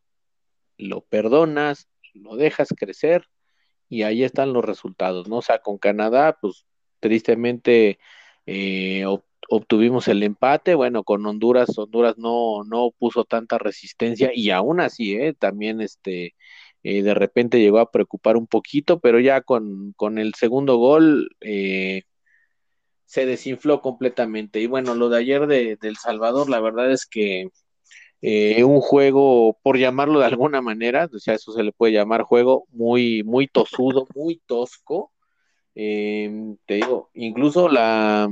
[0.78, 3.24] lo perdonas, lo dejas crecer
[3.90, 5.38] y ahí están los resultados, ¿no?
[5.38, 6.64] O sea, con Canadá, pues
[7.00, 7.98] tristemente
[8.46, 9.04] eh,
[9.50, 15.14] obtuvimos el empate, bueno, con Honduras, Honduras no, no puso tanta resistencia y aún así,
[15.14, 15.34] ¿eh?
[15.34, 16.34] también este,
[16.82, 21.30] eh, de repente llegó a preocupar un poquito, pero ya con, con el segundo gol
[21.40, 22.04] eh,
[23.06, 24.60] se desinfló completamente.
[24.60, 27.48] Y bueno, lo de ayer de, El Salvador, la verdad es que
[28.22, 32.22] eh, un juego, por llamarlo de alguna manera, o sea, eso se le puede llamar
[32.22, 35.12] juego muy, muy tosudo, muy tosco.
[35.74, 38.28] te digo, incluso la,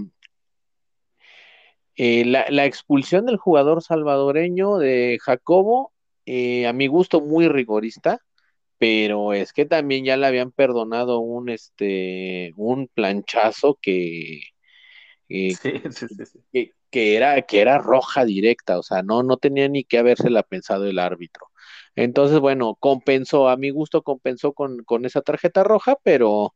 [2.01, 5.93] eh, la, expulsión del jugador salvadoreño de Jacobo,
[6.27, 8.21] eh, a mi gusto muy rigorista,
[8.79, 14.43] pero es que también ya le habían perdonado un este un planchazo que,
[15.29, 15.55] eh,
[16.91, 20.87] que, era que era roja directa, o sea, no no tenía ni que habérsela pensado
[20.87, 21.47] el árbitro.
[21.97, 26.55] Entonces, bueno, compensó, a mi gusto compensó con, con esa tarjeta roja, pero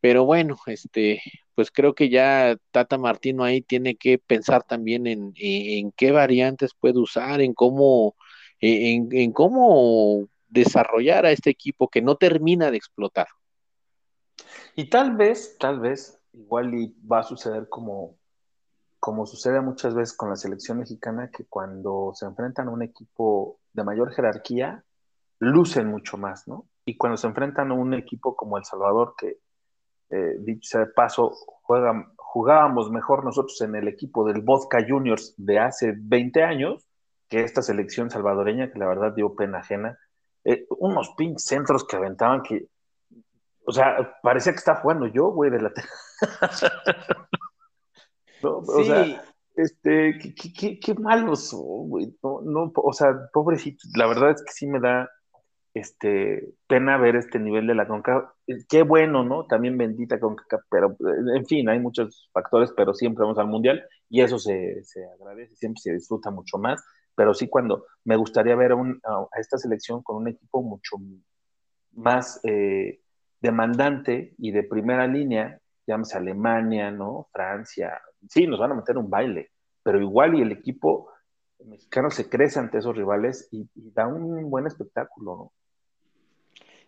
[0.00, 1.20] pero bueno, este,
[1.54, 6.72] pues creo que ya Tata Martino ahí tiene que pensar también en, en qué variantes
[6.78, 8.14] puede usar, en cómo,
[8.60, 13.26] en, en, cómo desarrollar a este equipo que no termina de explotar.
[14.76, 18.16] Y tal vez, tal vez, igual y va a suceder como,
[18.98, 23.58] como sucede muchas veces con la selección mexicana, que cuando se enfrentan a un equipo
[23.72, 24.84] de mayor jerarquía,
[25.40, 26.66] lucen mucho más, ¿no?
[26.84, 29.38] Y cuando se enfrentan a un equipo como El Salvador, que
[30.10, 31.32] eh, dicho sea de paso,
[32.16, 36.86] jugábamos mejor nosotros en el equipo del Vodka Juniors de hace 20 años
[37.28, 39.98] que esta selección salvadoreña, que la verdad dio pena ajena.
[40.44, 42.68] Eh, unos pink centros que aventaban que,
[43.68, 45.72] o sea, parecía que estaba jugando yo, güey, de la...
[48.40, 49.24] O sea,
[49.56, 50.16] este,
[50.56, 52.16] qué, qué, malos, güey.
[52.22, 55.10] No, no, o sea, pobrecito, la verdad es que sí me da
[55.74, 58.30] este, pena ver este nivel de la CONCACAF.
[58.68, 59.44] Qué bueno, ¿no?
[59.46, 60.96] También bendita CONCACAF, pero
[61.34, 65.56] en fin, hay muchos factores, pero siempre vamos al Mundial y eso se, se agradece,
[65.56, 66.80] siempre se disfruta mucho más,
[67.16, 70.96] pero sí cuando me gustaría ver a, esta selección con un equipo mucho,
[71.92, 73.00] más eh,
[73.40, 77.28] demandante y de primera línea, llámese Alemania, ¿no?
[77.32, 79.50] Francia, sí, nos van a meter un baile,
[79.82, 81.10] pero igual y el equipo
[81.64, 85.52] mexicano se crece ante esos rivales y, da un buen espectáculo, ¿no?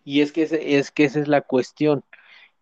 [0.03, 2.03] Y es que, es que esa es la cuestión,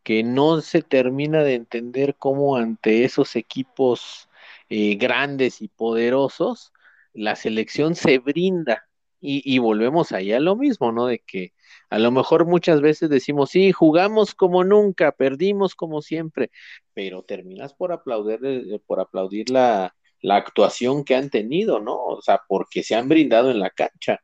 [0.03, 4.29] que no se termina de entender cómo ante esos equipos
[4.69, 6.73] eh, grandes y poderosos,
[7.13, 8.85] la selección se brinda.
[9.21, 11.05] Y, y volvemos ahí a lo mismo, ¿no?
[11.05, 11.53] De que
[11.89, 16.51] a lo mejor muchas veces decimos, sí, jugamos como nunca, perdimos como siempre,
[16.93, 21.95] pero terminas por aplaudir, eh, por aplaudir la, la actuación que han tenido, ¿no?
[21.95, 24.19] O sea, porque se han brindado en la cancha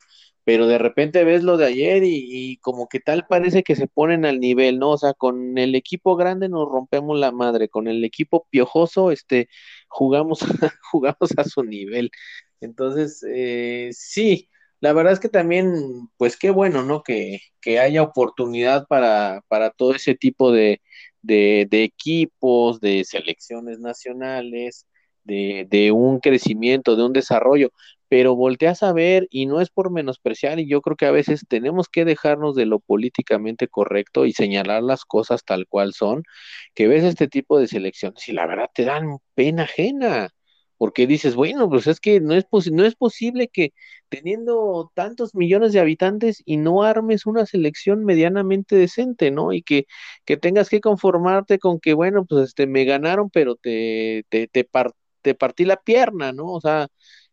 [0.45, 4.25] pero de repente ves lo de ayer y, como que tal parece que se ponen
[4.25, 4.91] al nivel, ¿no?
[4.91, 9.49] O sea, con el equipo grande nos rompemos la madre, con el equipo piojoso, este,
[9.87, 10.39] jugamos,
[10.91, 12.11] jugamos a su nivel.
[12.61, 14.49] Entonces, eh, sí,
[14.85, 17.01] la verdad es que también, pues qué bueno, ¿no?
[17.01, 20.79] Que, que haya oportunidad para, para todo ese tipo de,
[21.23, 24.85] de, equipos, de selecciones nacionales,
[25.23, 27.71] de, de, un crecimiento, de un desarrollo,
[28.09, 31.45] pero volteas a ver y no es por menospreciar y yo creo que a veces
[31.47, 36.21] tenemos que dejarnos de lo políticamente correcto y señalar las cosas tal cual son,
[36.75, 40.29] que ves este tipo de selecciones y la verdad te dan pena ajena,
[40.77, 43.73] porque dices, bueno, pues es que no es, no es posible que
[44.09, 49.53] teniendo tantos millones de habitantes y no armes una selección medianamente decente, ¿no?
[49.53, 49.85] Y que,
[50.25, 54.67] que tengas que conformarte con que, bueno, pues este, me ganaron, pero te, te, te,
[55.21, 56.51] te partí la pierna, ¿no?
[56.53, 56.87] O sea,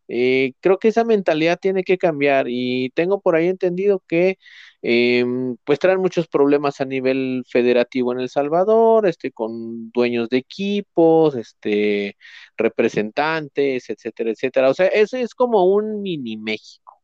[0.07, 4.37] eh, creo que esa mentalidad tiene que cambiar y tengo por ahí entendido que
[4.81, 10.37] em, pues traen muchos problemas a nivel federativo en El Salvador, este, con dueños de
[10.37, 12.17] equipos, este,
[12.57, 14.69] representantes, etcétera, etcétera.
[14.69, 17.01] O sea, ese es como un mini México,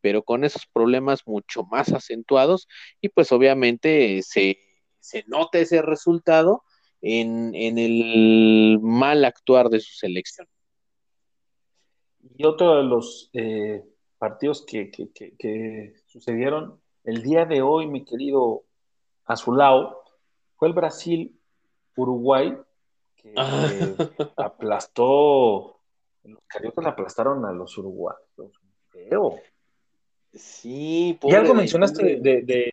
[0.00, 2.68] pero con esos problemas mucho más acentuados
[3.00, 4.58] y pues obviamente se,
[5.00, 6.64] se nota ese resultado
[7.02, 10.46] en, en el mal actuar de su selección.
[12.36, 13.84] Y otro de los eh,
[14.18, 18.64] partidos que, sucedieron el día de hoy, mi querido
[19.24, 20.02] Azulao,
[20.56, 22.56] fue el Brasil-Uruguay,
[23.16, 23.68] que ah.
[24.36, 25.80] aplastó,
[26.24, 28.20] los cariocas aplastaron a los uruguayos.
[28.88, 29.38] Feo.
[30.32, 32.72] Sí, Y algo mencionaste de, de,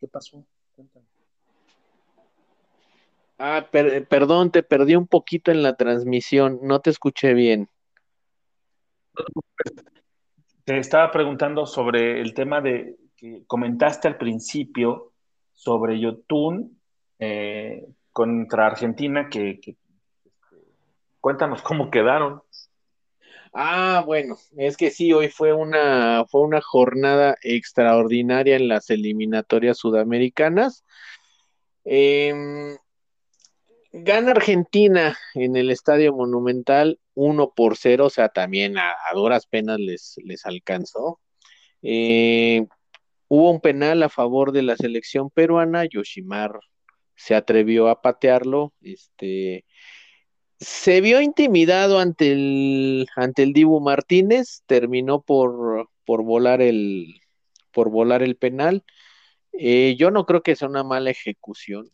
[0.00, 0.44] ¿Qué pasó?
[0.74, 1.06] Cuéntame.
[3.42, 7.70] Ah, perdón, te perdí un poquito en la transmisión, no te escuché bien.
[10.66, 15.14] Te estaba preguntando sobre el tema de que comentaste al principio
[15.54, 16.78] sobre Yotun
[17.18, 19.78] eh, contra Argentina, que, este,
[21.18, 22.42] cuéntanos cómo quedaron.
[23.54, 29.78] Ah, bueno, es que sí, hoy fue una, fue una jornada extraordinaria en las eliminatorias
[29.78, 30.84] sudamericanas.
[31.86, 32.76] Eh,
[33.92, 39.80] Gana Argentina en el Estadio Monumental 1 por 0, o sea, también a, duras penas
[39.80, 41.20] les, les alcanzó.
[41.82, 42.66] Eh,
[43.28, 46.60] hubo un penal a favor de la selección peruana, Yoshimar
[47.16, 49.64] se atrevió a patearlo, este,
[50.58, 57.20] se vio intimidado ante el, ante el Dibu Martínez, terminó por, por, volar, el,
[57.72, 58.84] por volar el penal.
[59.52, 61.90] Eh, yo no creo que sea una mala ejecución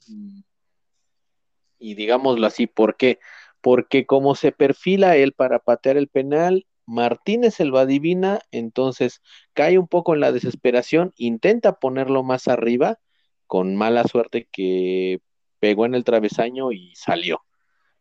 [1.86, 3.20] y digámoslo así, ¿por qué?
[3.60, 9.22] Porque como se perfila él para patear el penal, Martínez el va adivina, entonces
[9.52, 12.98] cae un poco en la desesperación, intenta ponerlo más arriba,
[13.46, 15.20] con mala suerte que
[15.60, 17.42] pegó en el travesaño y salió.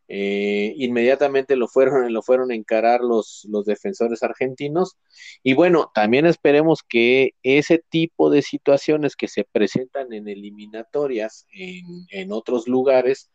[0.07, 4.97] Eh, inmediatamente lo fueron, lo fueron a encarar los, los defensores argentinos.
[5.43, 12.07] Y bueno, también esperemos que ese tipo de situaciones que se presentan en eliminatorias en,
[12.09, 13.29] en otros lugares,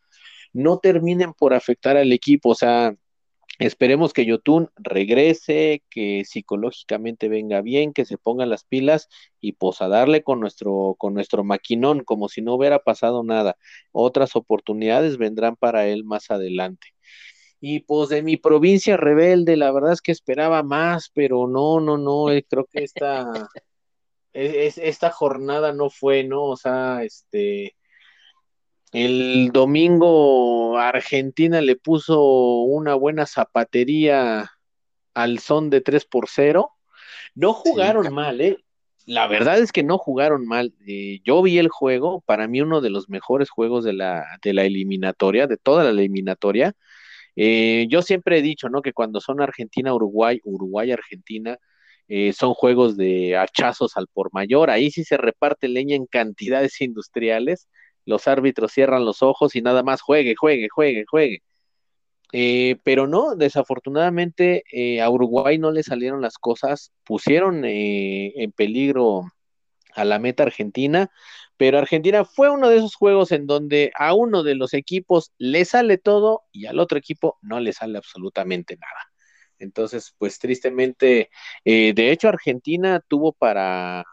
[0.53, 2.49] no terminen por afectar al equipo.
[2.49, 2.95] O sea,
[3.59, 9.07] esperemos que Yotun regrese, que psicológicamente venga bien, que se ponga las pilas
[9.39, 13.57] y pues a darle con nuestro, con nuestro maquinón, como si no hubiera pasado nada.
[13.91, 16.87] Otras oportunidades vendrán para él más adelante.
[17.59, 21.97] Y pues de mi provincia rebelde, la verdad es que esperaba más, pero no, no,
[21.97, 23.25] no, eh, creo que esta,
[24.33, 26.45] es, esta jornada no fue, ¿no?
[26.45, 27.75] O sea, este,
[28.91, 34.51] el domingo Argentina le puso una buena zapatería
[35.13, 36.71] al son de 3 por 0.
[37.35, 38.57] No jugaron mal, ¿eh?
[39.05, 40.73] La verdad es que no jugaron mal.
[40.87, 44.53] Eh, yo vi el juego, para mí uno de los mejores juegos de la, de
[44.53, 46.73] la eliminatoria, de toda la eliminatoria.
[47.35, 48.81] Eh, yo siempre he dicho, ¿no?
[48.81, 51.57] Que cuando son Argentina-Uruguay, Uruguay-Argentina,
[52.07, 56.81] eh, son juegos de hachazos al por mayor, ahí sí se reparte leña en cantidades
[56.81, 57.69] industriales,
[58.05, 61.43] los árbitros cierran los ojos y nada más juegue, juegue, juegue, juegue.
[62.33, 64.63] Eh, pero no, desafortunadamente
[65.01, 69.25] a Uruguay no le salieron las cosas, pusieron en peligro
[69.95, 71.11] a la meta argentina,
[71.61, 75.63] pero Argentina fue uno de esos juegos en donde a uno de los equipos le
[75.65, 79.11] sale todo y al otro equipo no le sale absolutamente nada.
[79.59, 81.29] Entonces, pues tristemente,
[81.63, 84.03] eh, de hecho Argentina tuvo para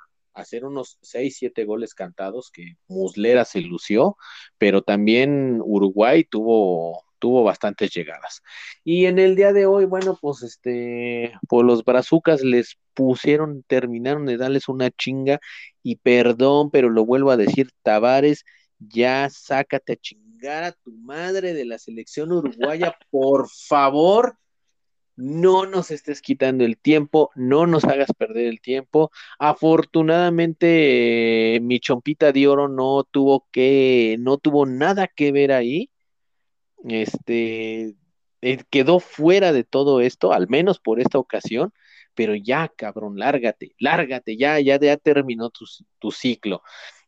[0.41, 4.16] hacer unos 6, 7 goles cantados que Muslera se lució,
[4.59, 8.43] pero también Uruguay tuvo tuvo bastantes llegadas.
[8.84, 14.26] Y en el día de hoy, bueno, pues este, por los brazucas les pusieron, terminaron
[14.26, 15.41] de darles una chinga
[15.82, 18.45] y perdón, pero lo vuelvo a decir, Tavares,
[18.78, 24.36] ya sácate a chingar a tu madre de la selección uruguaya, por favor.
[25.19, 29.11] No nos estés quitando el tiempo, no nos hagas perder el tiempo.
[29.39, 35.91] Afortunadamente, mi chompita de oro no tuvo que, no tuvo nada que ver ahí
[36.85, 37.95] este,
[38.43, 41.73] eh, quedó fuera de todo esto, al menos por esta ocasión,
[42.14, 45.66] pero ya, cabrón, lárgate, lárgate, ya, ya, ya terminó tu,
[45.99, 46.62] tu ciclo.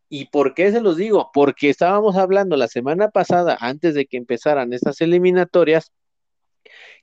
[0.09, 1.31] ¿Y por qué se los digo?
[1.33, 5.93] Porque estábamos hablando la semana pasada, antes de que empezaran estas eliminatorias,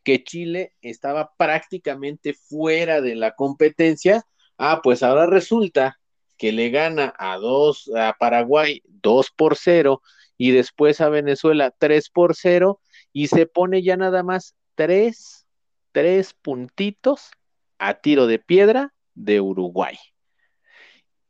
[0.08, 4.24] que Chile estaba prácticamente fuera de la competencia.
[4.58, 6.00] Ah, pues ahora resulta
[6.38, 10.02] que le gana a dos a Paraguay 2 por 0
[10.38, 12.80] y después a Venezuela 3 por 0
[13.12, 15.46] y se pone ya nada más 3,
[15.92, 17.30] 3 puntitos
[17.78, 19.98] a tiro de piedra de Uruguay.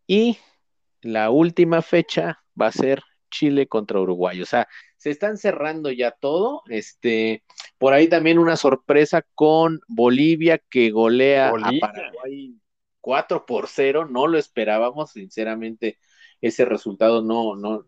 [0.05, 0.38] Y
[1.01, 3.01] la última fecha va a ser
[3.32, 4.39] Chile contra Uruguay.
[4.39, 4.67] O sea,
[5.08, 6.64] se están cerrando ya todo.
[6.68, 7.43] Este,
[7.78, 12.55] por ahí también una sorpresa con Bolivia que golea a Paraguay
[12.99, 14.10] 4 por 0.
[14.12, 15.97] No lo esperábamos, sinceramente,
[16.41, 17.86] ese resultado no, no,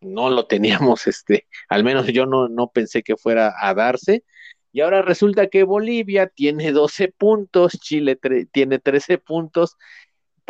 [0.00, 4.24] no lo teníamos, este, al menos yo no, no pensé que fuera a darse.
[4.72, 8.18] Y ahora resulta que Bolivia tiene 12 puntos, Chile
[8.50, 9.76] tiene 13 puntos,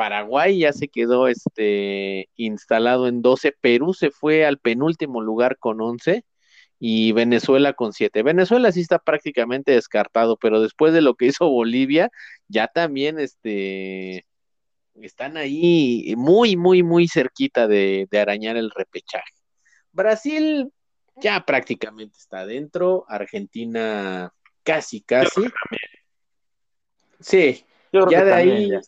[0.00, 5.78] Paraguay ya se quedó este, instalado en 12, Perú se fue al penúltimo lugar con
[5.78, 6.24] 11
[6.78, 8.22] y Venezuela con 7.
[8.22, 12.10] Venezuela sí está prácticamente descartado, pero después de lo que hizo Bolivia,
[12.48, 14.24] ya también este,
[14.94, 19.34] están ahí muy, muy, muy cerquita de arañar el repechaje.
[19.92, 20.72] Brasil
[21.16, 24.32] ya prácticamente está dentro, Argentina
[24.62, 25.42] casi, casi.
[27.20, 28.80] Sí, ya de ahí, ya,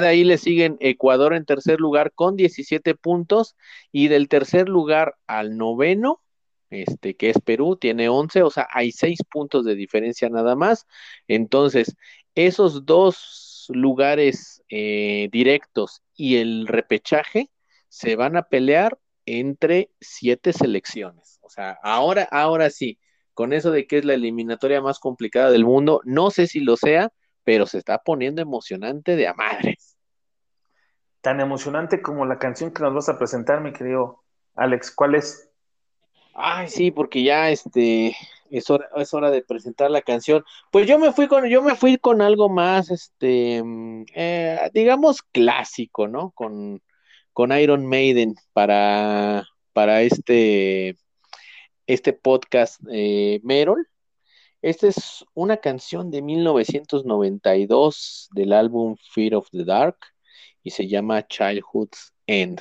[0.00, 3.56] de ahí le siguen Ecuador en tercer lugar con 17 puntos
[3.92, 6.22] y del tercer lugar al noveno,
[6.70, 10.86] este que es Perú, tiene 11, o sea, hay 6 puntos de diferencia nada más.
[11.26, 11.96] Entonces,
[12.34, 17.50] esos dos lugares eh, directos y el repechaje
[17.88, 21.38] se van a pelear entre siete selecciones.
[21.42, 22.98] O sea, ahora, ahora sí,
[23.34, 26.76] con eso de que es la eliminatoria más complicada del mundo, no sé si lo
[26.76, 27.12] sea,
[27.48, 29.96] pero se está poniendo emocionante de a madres.
[31.22, 34.22] Tan emocionante como la canción que nos vas a presentar, mi querido
[34.54, 34.90] Alex.
[34.90, 35.48] ¿Cuál es?
[36.34, 38.14] Ay, sí, porque ya este
[38.50, 40.44] es hora, es hora de presentar la canción.
[40.70, 45.22] Pues yo me fui con, yo me fui con algo más, este, mm, eh, digamos
[45.22, 46.32] clásico, ¿no?
[46.32, 46.82] Con,
[47.32, 50.98] con Iron Maiden para, para este,
[51.86, 53.88] este podcast eh, Merol.
[54.60, 59.96] Esta es una canción de 1992 del álbum Fear of the Dark
[60.64, 62.58] y se llama Childhood's End.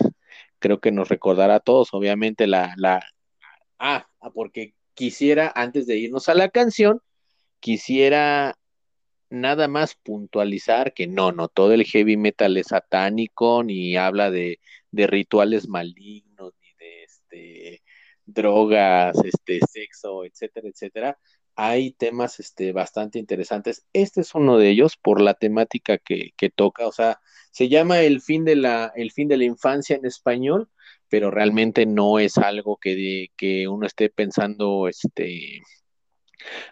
[0.59, 3.03] Creo que nos recordará a todos, obviamente, la, la...
[3.79, 7.01] Ah, porque quisiera, antes de irnos a la canción,
[7.59, 8.55] quisiera
[9.29, 14.59] nada más puntualizar que no, no todo el heavy metal es satánico, ni habla de,
[14.91, 17.83] rituales malignos, ni de este,
[18.25, 21.17] drogas, este, sexo, etcétera, etcétera.
[21.59, 23.85] Hay temas este, bastante interesantes.
[23.91, 26.87] Este es uno de ellos por la temática que, toca.
[26.87, 27.19] O sea,
[27.51, 30.69] se llama el fin de la, el fin de la infancia en español,
[31.09, 35.63] pero realmente no es algo que, que uno esté pensando, este,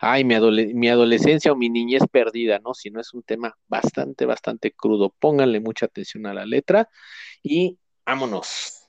[0.02, 0.36] ay, mi,
[0.76, 2.76] mi adolescencia o mi niñez perdida, ¿no?
[2.76, 5.16] Si no es un tema bastante, bastante crudo.
[5.20, 6.90] Pónganle mucha atención a la letra
[7.42, 8.85] y vámonos.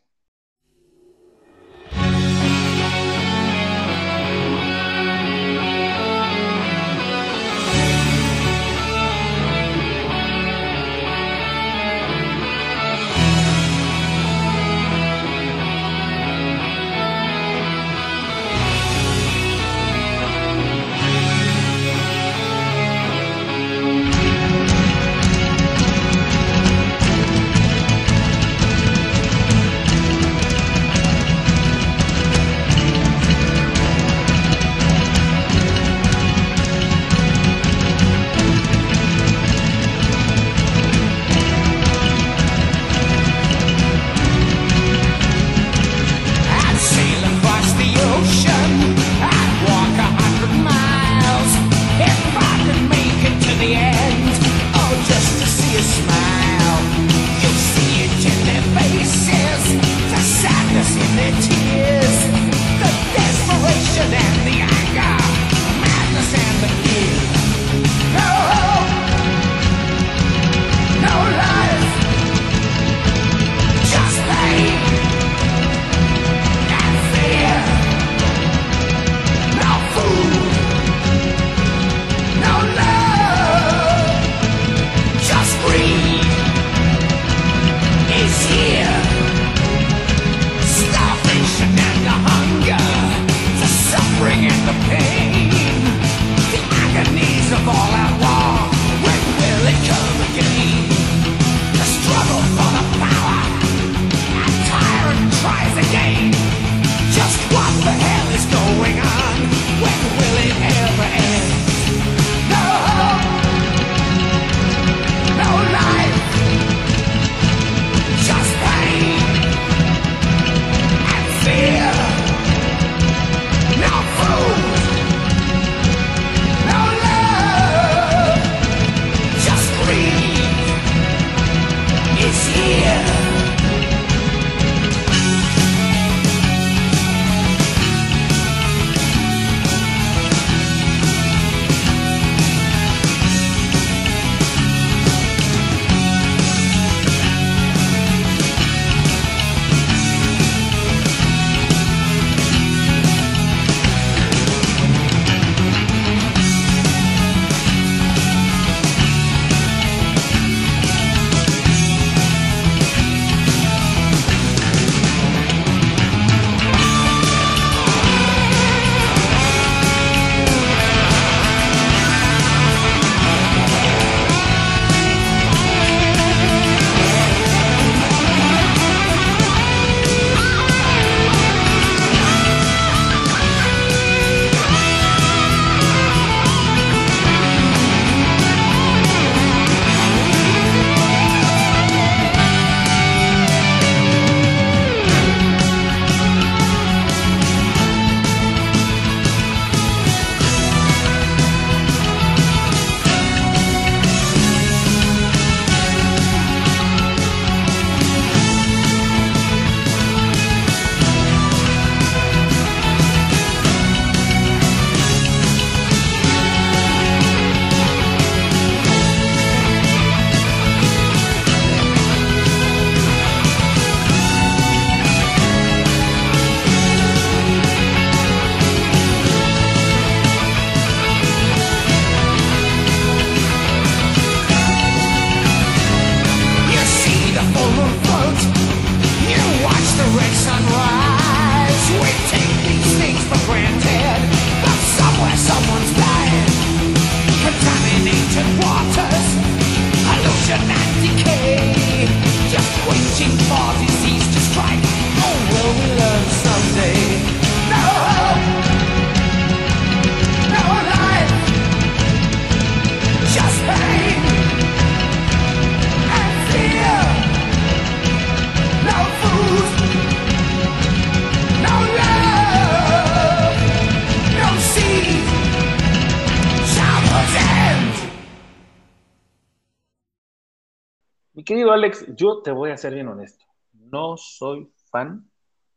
[281.77, 283.45] Alex, yo te voy a ser bien honesto.
[283.75, 285.31] No soy fan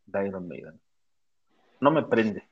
[0.06, 0.80] de Iron Maiden.
[1.82, 2.48] No me prende.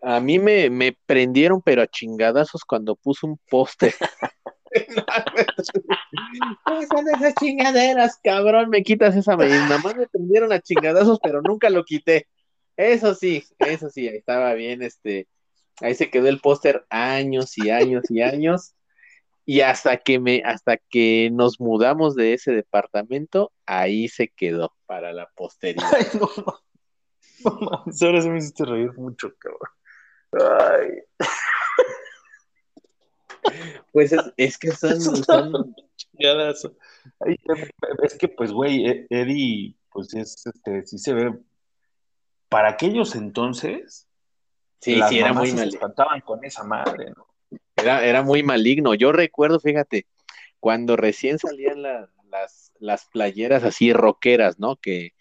[0.00, 3.94] A mí me, me prendieron, pero a chingadazos cuando puso un póster.
[6.90, 8.70] son esas chingaderas, cabrón?
[8.70, 12.28] Me quitas esa Nada más me prendieron a chingadazos, pero nunca lo quité.
[12.78, 15.28] Eso sí, eso sí, ahí estaba bien, este,
[15.82, 18.72] ahí se quedó el póster años y años y años.
[19.48, 25.12] Y hasta que me, hasta que nos mudamos de ese departamento, ahí se quedó para
[25.12, 25.88] la posteridad.
[25.94, 26.60] Ay, no, no,
[27.86, 29.70] no ahora se me hiciste reír mucho, cabrón.
[30.60, 30.88] Ay.
[33.92, 34.98] Pues es, que son,
[38.02, 41.38] es que pues güey, e, Eddie, pues es este, sí se ve
[42.48, 44.08] para aquellos entonces,
[44.80, 45.68] sí, sí era muy mal.
[45.68, 47.28] espantaban con esa madre, ¿no?
[47.76, 48.94] Era, era muy maligno.
[48.94, 50.06] Yo recuerdo, fíjate,
[50.60, 54.76] cuando recién salían las, las playeras así rockeras, ¿no?
[54.76, 55.12] Que,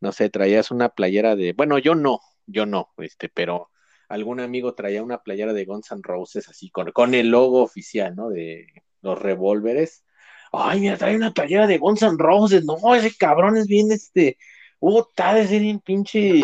[0.00, 3.70] no sé, traías una playera de, bueno, yo no, yo no, este, pero
[4.08, 8.14] algún amigo traía una playera de Guns N' Roses así, con, con el logo oficial,
[8.14, 8.28] ¿no?
[8.30, 8.66] De
[9.02, 10.04] los revólveres.
[10.52, 12.64] Ay, mira, trae una playera de Guns N' Roses.
[12.64, 14.38] No, ese cabrón es bien, este,
[14.78, 16.42] uh, está de ser bien pinche,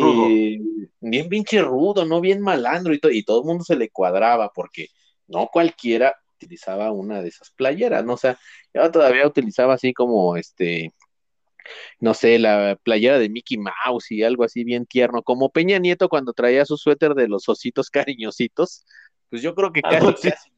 [1.00, 2.20] bien pinche rudo, ¿no?
[2.20, 4.88] Bien malandro y, todo y todo el mundo se le cuadraba porque
[5.30, 8.14] no cualquiera utilizaba una de esas playeras, ¿no?
[8.14, 8.38] O sea,
[8.74, 10.92] yo todavía utilizaba así como este,
[11.98, 16.08] no sé, la playera de Mickey Mouse y algo así bien tierno, como Peña Nieto
[16.08, 18.84] cuando traía su suéter de los ositos cariñositos,
[19.28, 20.50] pues yo creo que casi, casi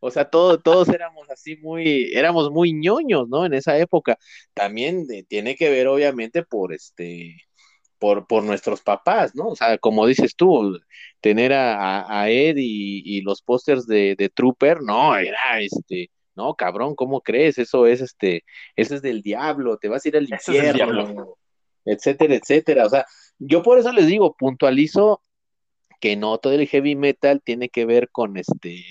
[0.00, 3.46] o sea, todos, todos éramos así muy, éramos muy ñoños, ¿no?
[3.46, 4.18] En esa época.
[4.54, 7.36] También tiene que ver, obviamente, por este,
[8.02, 9.46] por, por nuestros papás, ¿no?
[9.46, 10.76] O sea, como dices tú,
[11.20, 16.96] tener a, a, Ed y, los pósters de, de, Trooper, no, era este, no, cabrón,
[16.96, 17.58] ¿cómo crees?
[17.58, 18.42] Eso es este,
[18.74, 21.36] eso es del diablo, te vas a ir al infierno,
[21.84, 22.86] etcétera, etcétera.
[22.86, 23.06] O sea,
[23.38, 25.22] yo por eso les digo, puntualizo
[26.00, 28.84] que no todo el heavy metal tiene que ver con este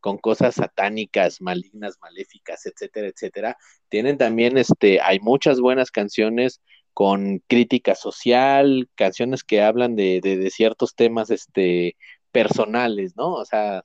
[0.00, 3.56] con cosas satánicas, malignas, maléficas, etcétera, etcétera.
[3.88, 6.60] Tienen también este hay muchas buenas canciones
[6.98, 11.96] con crítica social, canciones que hablan de, de, ciertos temas este,
[12.32, 13.34] personales, ¿no?
[13.34, 13.84] O sea,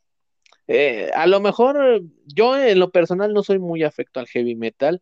[0.66, 5.00] eh, a lo mejor yo en lo personal no soy muy afecto al heavy metal,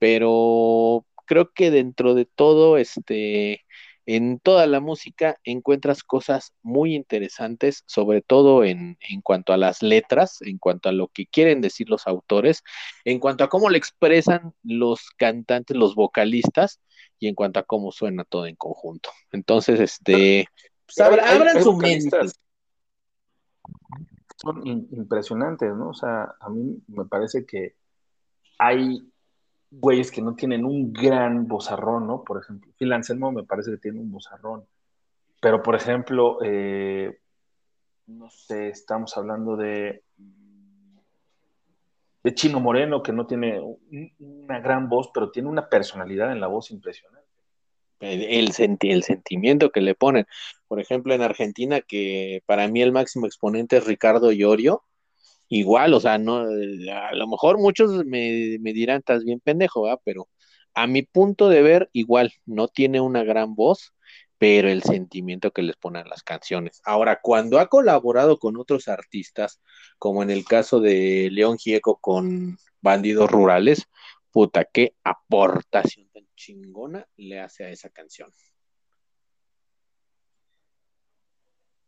[0.00, 3.64] pero creo que dentro de todo, este,
[4.06, 9.82] en toda la música encuentras cosas muy interesantes, sobre todo en, en, cuanto a las
[9.82, 12.62] letras, en cuanto a lo que quieren decir los autores,
[13.04, 16.80] en cuanto a cómo le expresan los cantantes, los vocalistas,
[17.18, 19.10] y en cuanto a cómo suena todo en conjunto.
[19.32, 20.46] Entonces, este,
[20.86, 22.18] pues, abran su mente.
[24.36, 25.90] Son impresionantes, ¿no?
[25.90, 27.76] O sea, a mí me parece que
[28.58, 29.10] hay
[29.70, 32.22] güeyes que no tienen un gran bozarrón, ¿no?
[32.22, 34.64] Por ejemplo, Phil Anselmo me parece que tiene un bozarrón.
[35.40, 37.18] Pero, por ejemplo, eh,
[38.06, 40.02] no sé, estamos hablando de,
[42.22, 43.60] de Chino Moreno, que no tiene
[44.18, 47.28] una gran voz, pero tiene una personalidad en la voz impresionante.
[48.00, 50.26] El, el, el sentimiento que le ponen.
[50.68, 54.82] Por ejemplo, en Argentina, que para mí el máximo exponente es Ricardo Llorio,
[55.48, 60.28] igual, o sea, no, a lo mejor muchos me, dirán, estás bien pendejo, pero
[60.74, 63.94] a mi punto de ver, igual, no tiene una gran voz,
[64.38, 66.80] pero el sentimiento que les ponen las canciones.
[66.84, 69.60] Ahora, cuando ha colaborado con otros artistas,
[69.98, 73.88] como en el caso de León Gieco con Bandidos Rurales,
[74.30, 78.30] puta, qué aportación tan chingona le hace a esa canción.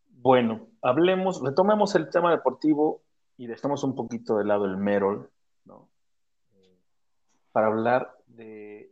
[0.09, 3.06] Bueno, hablemos, retomemos el tema deportivo
[3.37, 5.31] y dejamos un poquito de lado el Merol,
[5.65, 5.89] ¿no?
[7.53, 8.91] Para hablar de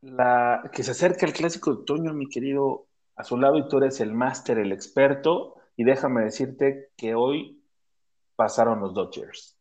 [0.00, 3.78] la que se acerca el clásico de otoño, mi querido a su lado, y tú
[3.78, 7.62] eres el máster, el experto, y déjame decirte que hoy
[8.36, 9.56] pasaron los Dodgers.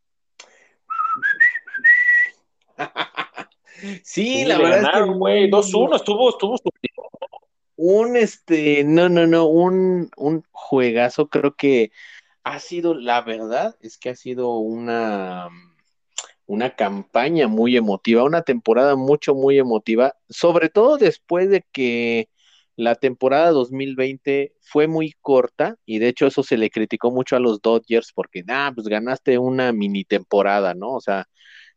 [4.04, 6.58] sí, la verdad es que güey, 2-1, estuvo, estuvo
[7.76, 11.92] un este, no, no, no, un, un juegazo, creo que
[12.44, 15.50] ha sido, la verdad, es que ha sido una,
[16.46, 22.30] una campaña muy emotiva, una temporada mucho, muy emotiva, sobre todo después de que
[22.76, 27.40] la temporada 2020 fue muy corta y de hecho eso se le criticó mucho a
[27.40, 30.94] los Dodgers porque, ah, pues ganaste una mini temporada, ¿no?
[30.96, 31.28] O sea,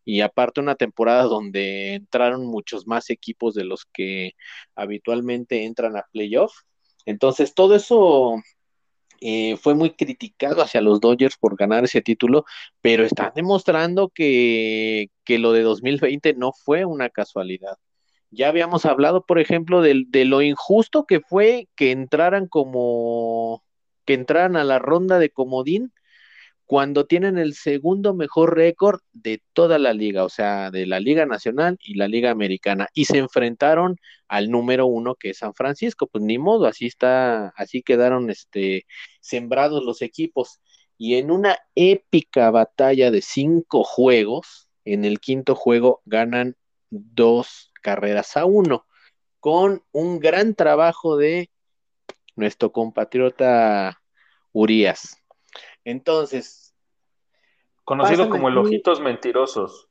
[0.05, 4.33] y aparte una temporada donde entraron muchos más equipos de los que
[4.75, 6.53] habitualmente entran a playoff.
[7.07, 8.37] Entonces, todo eso
[9.21, 12.45] eh, fue muy criticado hacia los Dodgers por ganar ese título,
[12.81, 17.79] pero están demostrando que, lo de 2020 no fue una casualidad.
[18.31, 23.65] Ya habíamos hablado, por ejemplo, de, de, lo injusto que fue que entraran como
[24.05, 25.93] que entraran a la ronda de comodín
[26.67, 31.27] cuando tienen el segundo mejor récord de toda la liga, o sea, de la Liga
[31.27, 33.99] Nacional y la Liga Americana, y se enfrentaron
[34.29, 38.87] al número uno que es San Francisco, pues ni modo, así está, así quedaron este,
[39.21, 40.61] sembrados los equipos.
[40.97, 46.57] Y en una épica batalla de cinco juegos, en el quinto juego ganan
[46.91, 48.87] dos carreras a uno,
[49.41, 51.51] con un gran trabajo de
[52.37, 54.01] nuestro compatriota
[54.53, 55.24] Urias.
[55.85, 56.75] Entonces.
[57.85, 59.89] Conocido como el ojitos mentirosos.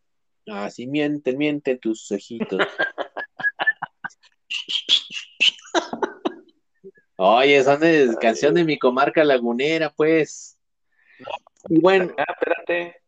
[0.47, 2.59] Ah, sí, mienten, mienten tus ojitos.
[7.15, 10.57] Oye, son de canción de mi comarca lagunera, pues.
[11.69, 13.01] Y bueno, ah, espérate.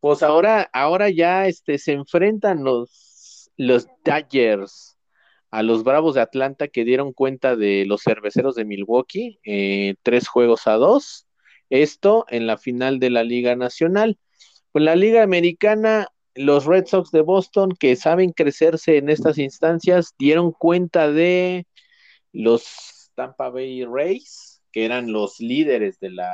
[0.00, 4.96] Pues ahora, ahora ya este, se enfrentan los, los Dodgers
[5.50, 10.26] a los Bravos de Atlanta que dieron cuenta de los cerveceros de Milwaukee, eh, tres
[10.26, 11.26] juegos a dos.
[11.72, 14.18] Esto en la final de la Liga Nacional.
[14.72, 20.14] Pues la Liga Americana, los Red Sox de Boston, que saben crecerse en estas instancias,
[20.18, 21.66] dieron cuenta de
[22.30, 26.30] los Tampa Bay Rays, que eran los líderes de la,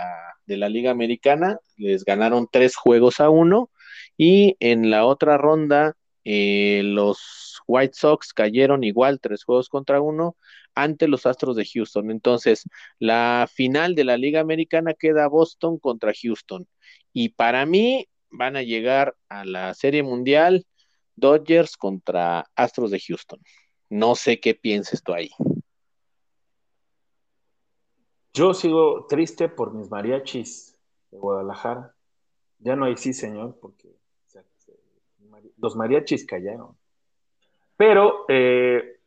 [0.46, 3.70] de la Liga Americana, les ganaron tres juegos a uno.
[4.16, 10.36] Y en la otra ronda, eh, los White Sox cayeron igual, tres juegos contra uno,
[10.78, 12.12] ante los Astros de Houston.
[12.12, 12.62] Entonces,
[13.00, 16.68] la final de la Liga Americana queda Boston contra Houston.
[17.12, 20.66] Y para mí van a llegar a la Serie Mundial
[21.16, 23.40] Dodgers contra Astros de Houston.
[23.90, 25.30] No sé qué pienses tú ahí.
[28.32, 30.78] Yo sigo triste por mis mariachis
[31.10, 31.92] de Guadalajara.
[32.60, 33.88] Ya no hay sí, señor, porque
[35.56, 36.76] los mariachis callaron.
[37.76, 38.97] Pero eh,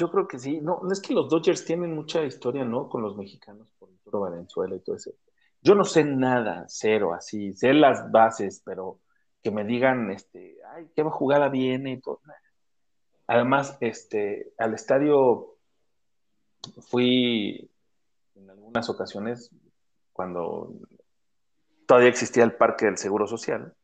[0.00, 0.60] yo creo que sí.
[0.62, 2.88] No, es que los Dodgers tienen mucha historia, ¿no?
[2.88, 5.10] Con los mexicanos por Arturo Valenzuela y todo eso.
[5.60, 7.52] Yo no sé nada, cero, así.
[7.52, 8.98] Sé las bases, pero
[9.42, 12.20] que me digan, este, ay, qué jugada viene y todo.
[13.26, 15.56] Además, este, al estadio
[16.88, 17.70] fui
[18.36, 19.50] en algunas ocasiones
[20.14, 20.72] cuando
[21.86, 23.74] todavía existía el Parque del Seguro Social.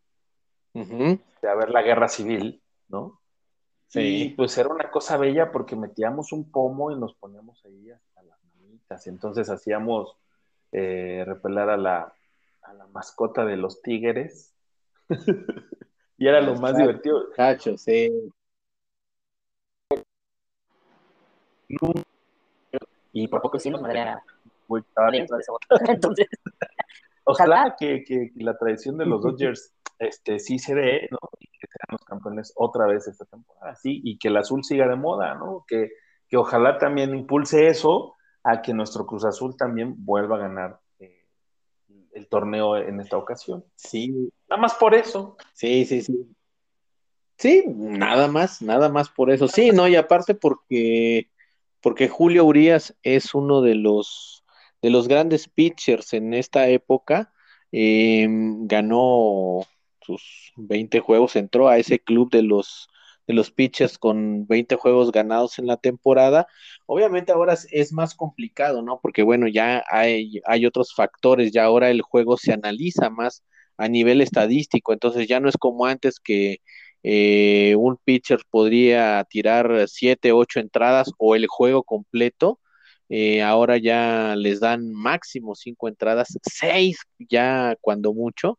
[0.72, 3.20] de haber la guerra civil, ¿no?
[3.88, 4.00] Sí.
[4.00, 8.22] Y pues era una cosa bella porque metíamos un pomo y nos poníamos ahí hasta
[8.22, 9.06] las manitas.
[9.06, 10.16] Entonces hacíamos
[10.72, 12.12] eh, repelar a la,
[12.62, 14.52] a la mascota de los tigres.
[16.18, 17.30] y era lo más divertido.
[17.34, 18.10] Cacho, sí.
[23.12, 24.22] Y por poco sí nos madreara.
[24.68, 24.82] Muy
[25.88, 26.26] Entonces,
[27.24, 31.18] ojalá que, que, la tradición de los Dodgers este, sí se dé, ¿no?
[31.38, 34.88] Y que sean los campeones otra vez esta temporada, sí, y que el azul siga
[34.88, 35.64] de moda, ¿no?
[35.66, 35.90] Que,
[36.28, 41.26] que ojalá también impulse eso a que nuestro Cruz Azul también vuelva a ganar eh,
[42.12, 43.64] el torneo en esta ocasión.
[43.74, 44.30] Sí.
[44.48, 45.36] Nada más por eso.
[45.52, 46.36] Sí, sí, sí.
[47.38, 49.48] Sí, nada más, nada más por eso.
[49.48, 51.28] Sí, no, y aparte porque,
[51.82, 54.44] porque Julio Urias es uno de los,
[54.80, 57.32] de los grandes pitchers en esta época.
[57.72, 59.66] Em, ganó
[60.06, 62.88] sus 20 juegos, entró a ese club de los,
[63.26, 66.46] de los pitchers con 20 juegos ganados en la temporada.
[66.86, 69.00] Obviamente ahora es, más complicado, ¿no?
[69.02, 73.42] Porque bueno, ya hay, hay otros factores, ya ahora el juego se analiza más
[73.76, 76.60] a nivel estadístico, entonces ya no es como antes que
[77.02, 82.60] eh, un pitcher podría tirar 7, 8 entradas o el juego completo.
[83.08, 88.58] Eh, ahora ya les dan máximo 5 entradas, 6 ya cuando mucho.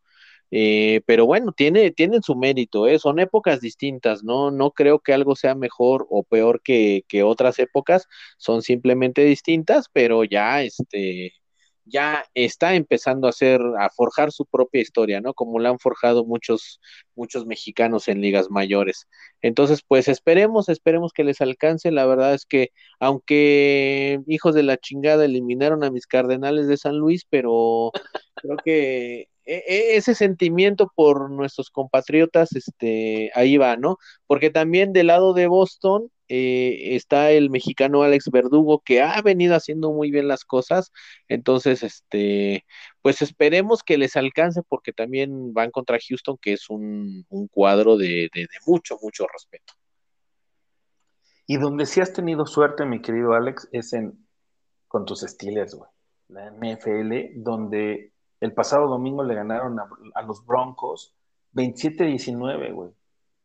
[0.52, 3.00] Eh, pero bueno, tiene, tienen su mérito, ¿eh?
[3.00, 4.52] son épocas distintas, ¿no?
[4.52, 9.88] No creo que algo sea mejor o peor que, que otras épocas, son simplemente distintas,
[9.92, 11.34] pero ya este,
[11.90, 15.34] ya está empezando a hacer, a forjar su propia historia, ¿no?
[15.34, 16.80] Como la han forjado muchos,
[17.16, 19.08] muchos mexicanos en ligas mayores.
[19.42, 21.92] Entonces, pues esperemos, esperemos que les alcance.
[21.92, 26.98] La verdad es que, aunque hijos de la chingada eliminaron a mis cardenales de San
[26.98, 27.92] Luis, pero
[28.36, 33.98] creo que ese sentimiento por nuestros compatriotas, este, ahí va, ¿no?
[34.28, 39.56] Porque también del lado de Boston eh, está el mexicano Alex Verdugo, que ha venido
[39.56, 40.92] haciendo muy bien las cosas,
[41.30, 42.66] entonces, este,
[43.02, 48.30] pues esperemos que les alcance, porque también van contra Houston, que es un, cuadro de,
[48.34, 49.74] de, mucho, mucho respeto.
[51.46, 54.28] Y donde sí has tenido suerte, mi querido Alex, es en
[54.90, 55.90] con tus Steelers, güey.
[56.30, 61.16] La NFL, donde el pasado domingo le ganaron a, los Broncos
[61.54, 62.92] 27-19, güey.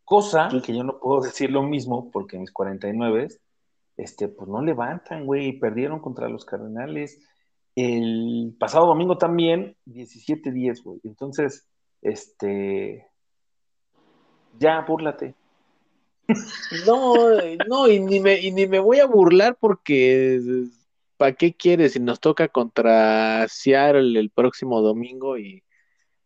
[0.04, 3.28] Cosa que yo no puedo decir lo mismo porque mis 49
[3.96, 7.20] este, pues no levantan, güey, y perdieron contra los Cardenales.
[7.74, 11.00] El pasado domingo también, 17-10, güey.
[11.04, 11.68] Entonces,
[12.00, 13.06] este,
[14.58, 15.34] ya, búrlate.
[16.86, 17.14] No,
[17.68, 20.40] no, y ni me, y ni me voy a burlar porque
[21.22, 21.92] ¿para qué quieres?
[21.92, 25.62] Si nos toca contra Seattle el próximo domingo y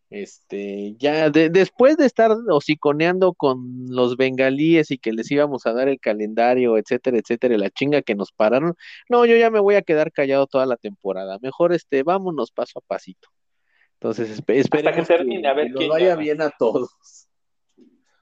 [0.09, 5.87] este, ya después de estar hociconeando con los bengalíes y que les íbamos a dar
[5.87, 8.73] el calendario, etcétera, etcétera, la chinga que nos pararon,
[9.07, 11.37] no, yo ya me voy a quedar callado toda la temporada.
[11.43, 13.29] Mejor este, vámonos paso a pasito.
[13.99, 16.89] Entonces, espera que termine, a ver que vaya bien a todos.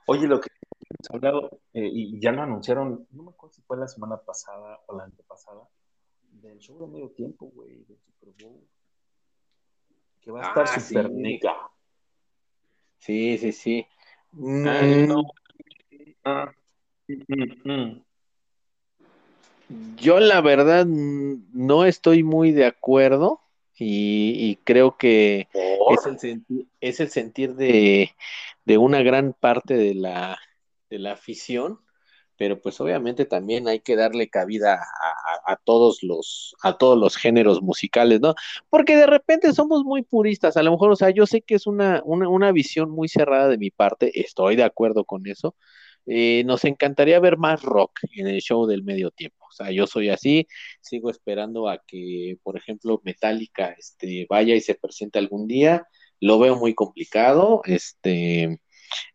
[0.07, 0.49] Oye, lo que
[0.89, 4.81] hemos hablado, eh, y ya lo anunciaron, no me acuerdo si fue la semana pasada
[4.87, 5.69] o la antepasada,
[6.41, 8.61] del show de medio tiempo, güey, del Super Bowl.
[10.21, 11.11] Que va a estar ah, super
[12.99, 13.37] sí.
[13.37, 13.85] Sí, sí,
[14.31, 14.67] mm.
[16.23, 16.51] ah,
[17.07, 18.03] mm, mm,
[19.97, 23.41] Yo la verdad no estoy muy de acuerdo
[23.77, 28.11] y, creo que es el, sentir, es el sentir de,
[28.63, 30.39] de, una gran parte de la,
[30.89, 31.79] de la afición
[32.37, 34.81] pero pues obviamente también hay que darle cabida
[35.45, 38.35] a, todos los a todos los géneros musicales, ¿no?
[38.69, 41.67] Porque de repente somos muy puristas, a lo mejor, o sea, yo sé que es
[41.67, 45.55] una, una, visión muy cerrada de mi parte, estoy de acuerdo con eso.
[46.07, 49.45] Eh, nos encantaría ver más rock en el show del medio tiempo.
[49.49, 50.47] O sea, yo soy así,
[50.81, 55.87] sigo esperando a que, por ejemplo, Metallica este, vaya y se presente algún día.
[56.19, 57.61] Lo veo muy complicado.
[57.65, 58.59] Este,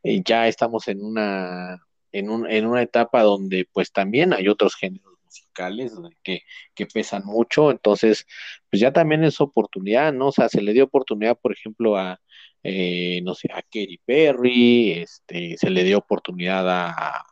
[0.02, 1.78] eh, ya estamos en una
[2.12, 5.92] en, un, en una etapa donde pues también hay otros géneros musicales
[6.22, 6.42] que,
[6.74, 8.26] que, pesan mucho, entonces
[8.70, 10.28] pues ya también es oportunidad, ¿no?
[10.28, 12.20] O sea, se le dio oportunidad, por ejemplo, a,
[12.62, 17.24] eh, no sé, a Katy Perry, este, se le dio oportunidad a,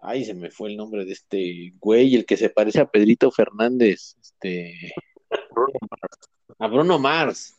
[0.00, 3.30] ay, se me fue el nombre de este güey, el que se parece a Pedrito
[3.30, 4.94] Fernández, este,
[6.58, 7.54] a Bruno Mars.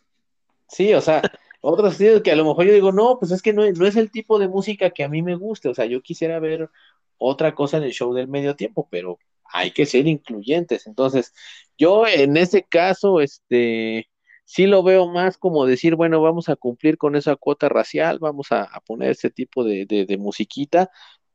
[0.67, 1.21] Sí, o sea,
[1.65, 4.11] otros que a lo mejor yo digo, no, pues es que no, no es el
[4.11, 6.69] tipo de música que a mí me guste, o sea, yo quisiera ver
[7.17, 9.19] otra cosa en el show del medio tiempo, pero
[9.51, 10.87] hay que ser incluyentes.
[10.87, 11.33] Entonces,
[11.77, 14.09] yo en ese caso, este,
[14.45, 18.51] sí lo veo más como decir, bueno, vamos a cumplir con esa cuota racial, vamos
[18.51, 20.89] a, poner ese tipo de, de, musiquita.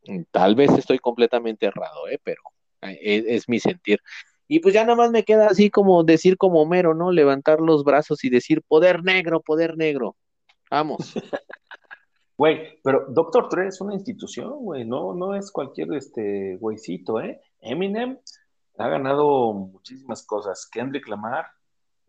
[0.06, 2.20] Mm, tal vez estoy completamente errado, ¿eh?
[2.22, 2.42] pero
[2.82, 4.00] eh, es, mi sentir.
[4.52, 7.12] Y pues ya nada más me queda así como decir como Homero, ¿no?
[7.12, 10.16] Levantar los brazos y decir poder negro, poder negro.
[10.68, 11.14] Vamos.
[12.36, 17.38] Güey, pero Doctor Dre es una institución, güey, no, no es cualquier este güeycito, ¿eh?
[17.60, 18.18] Eminem
[18.78, 20.66] ha ganado muchísimas cosas.
[20.72, 21.48] Kendrick Lamar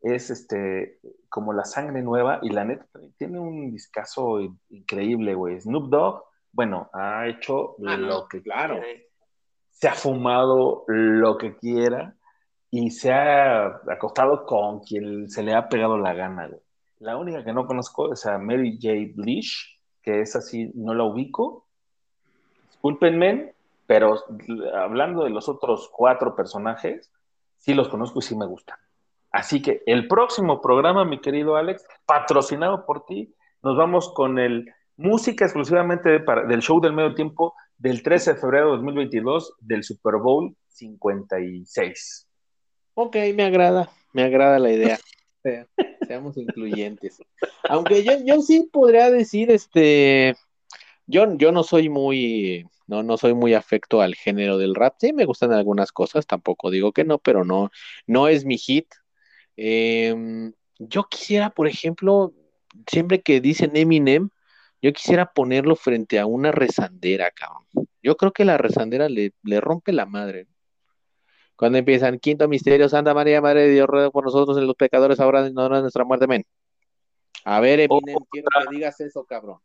[0.02, 2.86] es este como la sangre nueva y la neta
[3.18, 4.40] tiene un discazo
[4.70, 5.60] increíble, güey.
[5.60, 6.24] Snoop Dogg,
[6.54, 8.80] bueno, ha hecho ah, lo que claro.
[9.70, 12.16] Se ha fumado lo que quiera
[12.72, 16.62] y se ha acostado con quien se le ha pegado la gana, güey.
[17.00, 19.14] La única que no conozco es a Mary J.
[19.16, 21.66] Blige, que es así, no la ubico.
[22.70, 23.54] Discúlpenme,
[23.88, 24.24] pero
[24.74, 27.12] hablando de los otros cuatro personajes,
[27.58, 28.78] sí los conozco y sí me gustan.
[29.32, 34.72] Así que el próximo programa, mi querido Alex, patrocinado por ti, nos vamos con el
[34.96, 40.18] música exclusivamente del show del medio tiempo del 13 de febrero de 2022 del Super
[40.18, 42.31] Bowl 56.
[42.94, 45.00] Ok, me agrada, me agrada la idea.
[46.08, 47.22] seamos incluyentes.
[47.70, 50.36] Aunque yo, yo sí podría decir, este,
[51.08, 54.96] yo, yo no soy muy, no, no soy muy afecto al género del rap.
[55.00, 57.72] Sí, me gustan algunas cosas, tampoco digo que no, pero no,
[58.08, 58.88] no es mi hit.
[59.56, 62.34] Em, yo quisiera, por ejemplo,
[62.88, 64.30] siempre que dicen Eminem,
[64.82, 67.64] yo quisiera ponerlo frente a una rezandera, cabrón.
[68.02, 70.48] Yo creo que la rezandera le, le rompe la madre.
[71.62, 75.20] Cuando empiezan, quinto misterio, Santa María, Madre de Dios, ruega por nosotros en los pecadores,
[75.20, 76.44] ahora en nuestra muerte, amén.
[77.46, 79.60] A ver, Eminem, quiero que digas eso, cabrón.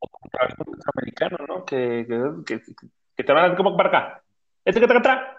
[0.00, 1.62] Un americano, ¿no?
[1.66, 2.06] Que,
[2.46, 2.58] que,
[3.14, 4.22] que, te van a como para acá.
[4.64, 5.36] Este que está atrás.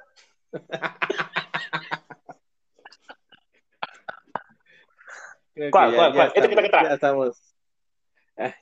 [5.72, 6.32] ¿Cuál, cuál, cuál?
[6.36, 6.70] Este que.
[6.72, 7.55] Ya estamos,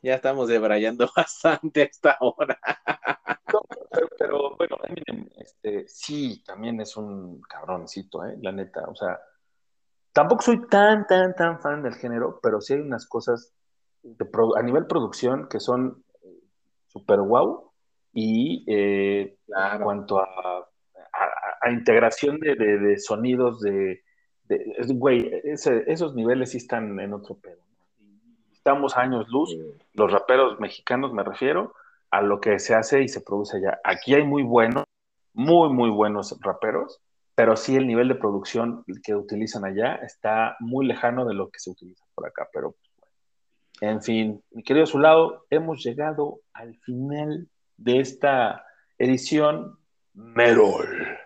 [0.02, 2.58] ya estamos debrayando bastante a esta hora
[4.18, 4.78] pero, bueno,
[5.38, 8.38] este, sí, también es un cabroncito, ¿eh?
[8.42, 9.20] La neta, o sea,
[10.12, 13.54] tampoco soy tan, tan, tan fan del género, pero sí hay unas cosas
[14.56, 16.04] a nivel producción que son
[16.88, 17.72] súper guau
[18.14, 20.70] y eh, en cuanto a,
[21.62, 24.04] a, integración de, sonidos de,
[24.90, 27.62] güey, esos niveles sí están en otro pedo.
[28.52, 29.56] Estamos años luz,
[29.94, 31.74] los raperos mexicanos me refiero,
[32.14, 33.80] a lo que se hace y se produce allá.
[33.84, 34.86] Aquí hay muy buenos,
[35.34, 37.02] muy, muy buenos raperos,
[37.34, 41.60] pero sí el nivel de producción que utilizan allá está muy lejano de lo que
[41.60, 42.48] se utiliza por acá.
[42.54, 42.76] Pero,
[43.82, 48.64] en fin, mi querido Zulado, hemos llegado al final de esta
[49.00, 49.80] edición
[50.14, 51.18] Merol.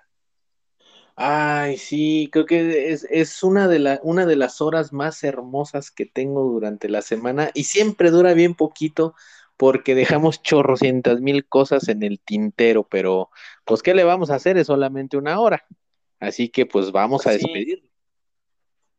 [1.17, 5.91] Ay, sí, creo que es, es una, de la, una de las horas más hermosas
[5.91, 9.15] que tengo durante la semana y siempre dura bien poquito
[9.57, 13.31] porque dejamos chorrocientas mil cosas en el tintero, pero
[13.65, 14.57] pues ¿qué le vamos a hacer?
[14.57, 15.65] Es solamente una hora.
[16.19, 17.91] Así que pues vamos a despedir.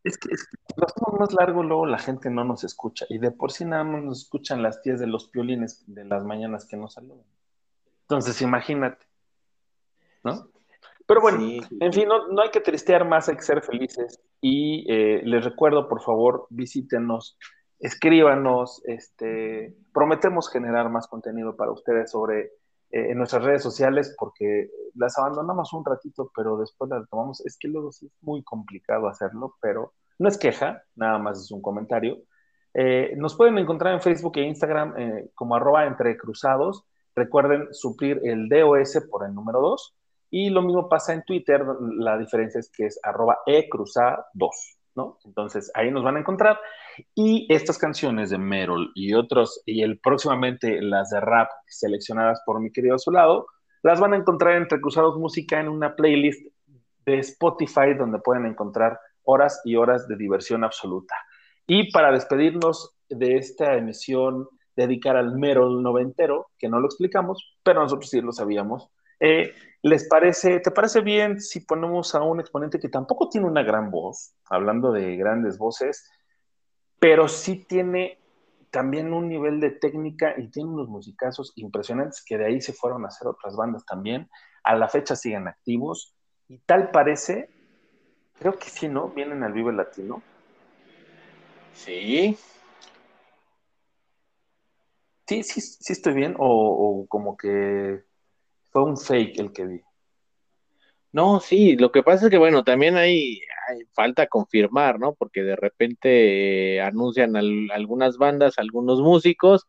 [0.04, 0.28] Es que,
[0.76, 3.06] lo hacemos más largo, luego la gente no nos escucha.
[3.08, 6.24] Y de por sí nada más nos escuchan las tías de los piolines de las
[6.24, 7.26] mañanas que nos saludan.
[8.02, 9.04] Entonces, imagínate.
[10.24, 10.50] ¿No?
[11.06, 11.38] Pero bueno,
[11.80, 14.20] en fin, no, hay que tristear más, hay que ser felices.
[14.40, 17.38] Y eh, les recuerdo, por favor, visítenos
[17.78, 22.52] escríbanos, este, prometemos generar más contenido para ustedes sobre
[22.90, 27.44] eh, en nuestras redes sociales porque las abandonamos un ratito, pero después las retomamos.
[27.44, 31.50] Es que luego sí es muy complicado hacerlo, pero no es queja, nada más es
[31.50, 32.18] un comentario.
[32.74, 36.84] Eh, nos pueden encontrar en Facebook e Instagram eh, como arroba entre cruzados.
[37.14, 39.94] Recuerden suplir el DOS por el número 2.
[40.30, 41.64] Y lo mismo pasa en Twitter,
[41.96, 44.78] la diferencia es que es arroba ecruza2.
[45.24, 46.58] Entonces ahí nos van a encontrar.
[47.14, 52.60] Y estas canciones de Merol y otros, y el próximamente las de rap seleccionadas por
[52.60, 53.46] mi querido Azulado,
[53.82, 56.46] las van a encontrar entre Cruzados Música en una playlist
[57.04, 61.14] de Spotify donde pueden encontrar horas y horas de diversión absoluta.
[61.66, 67.82] Y para despedirnos de esta emisión, dedicar al Merol noventero, que no lo explicamos, pero
[67.82, 68.90] nosotros sí lo sabíamos,
[69.20, 73.62] eh, ¿Les parece, te parece bien si ponemos a un exponente que tampoco tiene una
[73.62, 76.10] gran voz, hablando de grandes voces,
[76.98, 78.18] pero sí tiene
[78.70, 83.04] también un nivel de técnica y tiene unos musicazos impresionantes que de ahí se fueron
[83.04, 84.28] a hacer otras bandas también.
[84.62, 86.14] A la fecha siguen activos
[86.48, 87.48] y tal parece,
[88.38, 89.08] creo que sí, ¿no?
[89.08, 90.22] Vienen al Vive Latino.
[91.74, 92.36] Sí.
[95.26, 98.02] Sí, sí, sí estoy bien o como que
[98.70, 99.82] fue un fake el que vi.
[101.12, 103.40] No, sí, lo que pasa es que, bueno, también hay
[103.94, 105.14] falta confirmar, ¿no?
[105.14, 109.66] Porque de repente eh, anuncian al- algunas bandas, algunos músicos,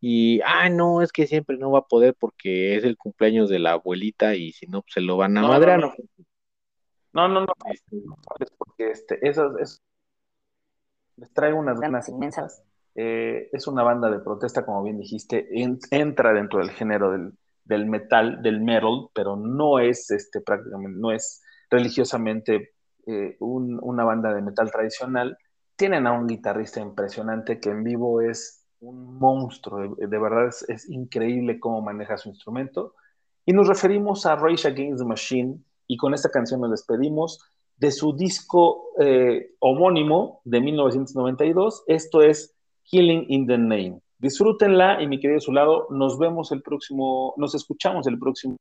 [0.00, 3.58] y, ah, no, es que siempre no va a poder porque es el cumpleaños de
[3.58, 5.94] la abuelita y si no, pues se lo van a No, madrear, no, ¿no?
[7.12, 7.96] No, no, no, Este,
[8.40, 9.82] es porque este, esas, es-
[11.16, 12.62] les traigo unas ganas Ganas inmensas.
[12.94, 17.32] Eh, es una banda de protesta, como bien dijiste, en- entra dentro del género del,
[17.64, 22.72] del metal, del metal, pero no es este, prácticamente, no es religiosamente
[23.10, 25.36] eh, un- una banda de metal tradicional.
[25.76, 31.60] Tienen a un guitarrista impresionante que en vivo es un monstruo, de, verdad es, increíble
[31.60, 32.94] cómo maneja su instrumento.
[33.44, 37.40] Y nos referimos a Rage Against the Machine, y con esta canción nos despedimos
[37.76, 41.84] de su disco eh, homónimo de 1992.
[41.86, 42.54] Esto es
[42.84, 44.00] Killing in the Name.
[44.18, 48.56] Disfrútenla y mi querido Zulado, nos vemos el próximo, nos escuchamos el próximo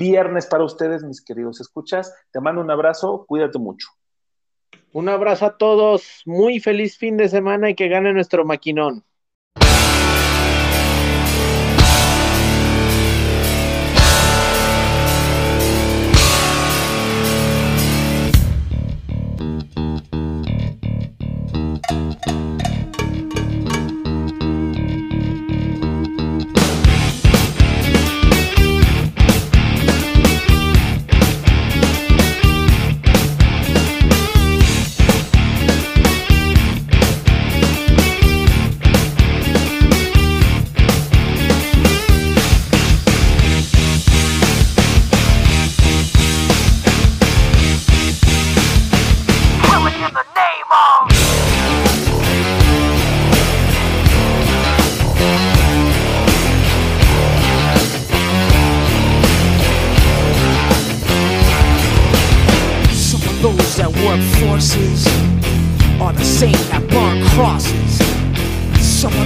[0.00, 2.12] viernes para ustedes, mis queridos escuchas.
[2.32, 3.88] Te mando un abrazo, cuídate mucho.
[4.92, 9.04] Un abrazo a todos, muy feliz fin de semana y que gane nuestro maquinón.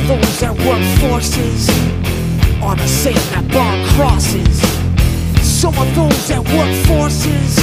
[0.07, 1.69] Those that work forces
[2.63, 4.61] are the same that burn crosses.
[5.41, 7.59] Some of those that work forces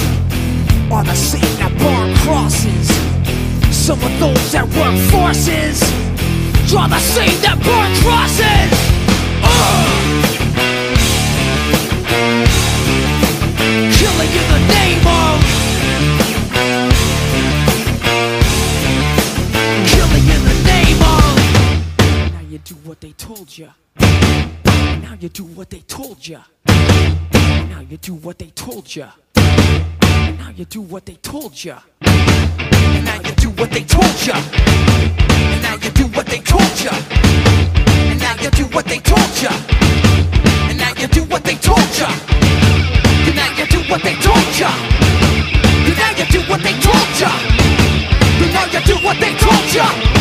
[0.91, 2.89] are the same that burn crosses.
[3.69, 5.81] Some of those that work forces
[6.73, 8.73] are the same that burn crosses.
[9.45, 10.01] Ugh!
[14.01, 15.70] Killing in the name of
[23.41, 23.69] told you
[25.01, 26.37] Now you do what they told you
[26.67, 33.15] Now you do what they told you Now you do what they told you Now
[33.25, 34.33] you do what they told you
[35.63, 36.91] Now you do what they told you
[38.21, 39.49] Now you do what they told you
[40.77, 42.07] Now you do what they told you
[43.31, 44.69] now you do what they told ya.
[45.97, 47.31] Now you do what they told ya.
[48.53, 50.20] Now you do what they told ya.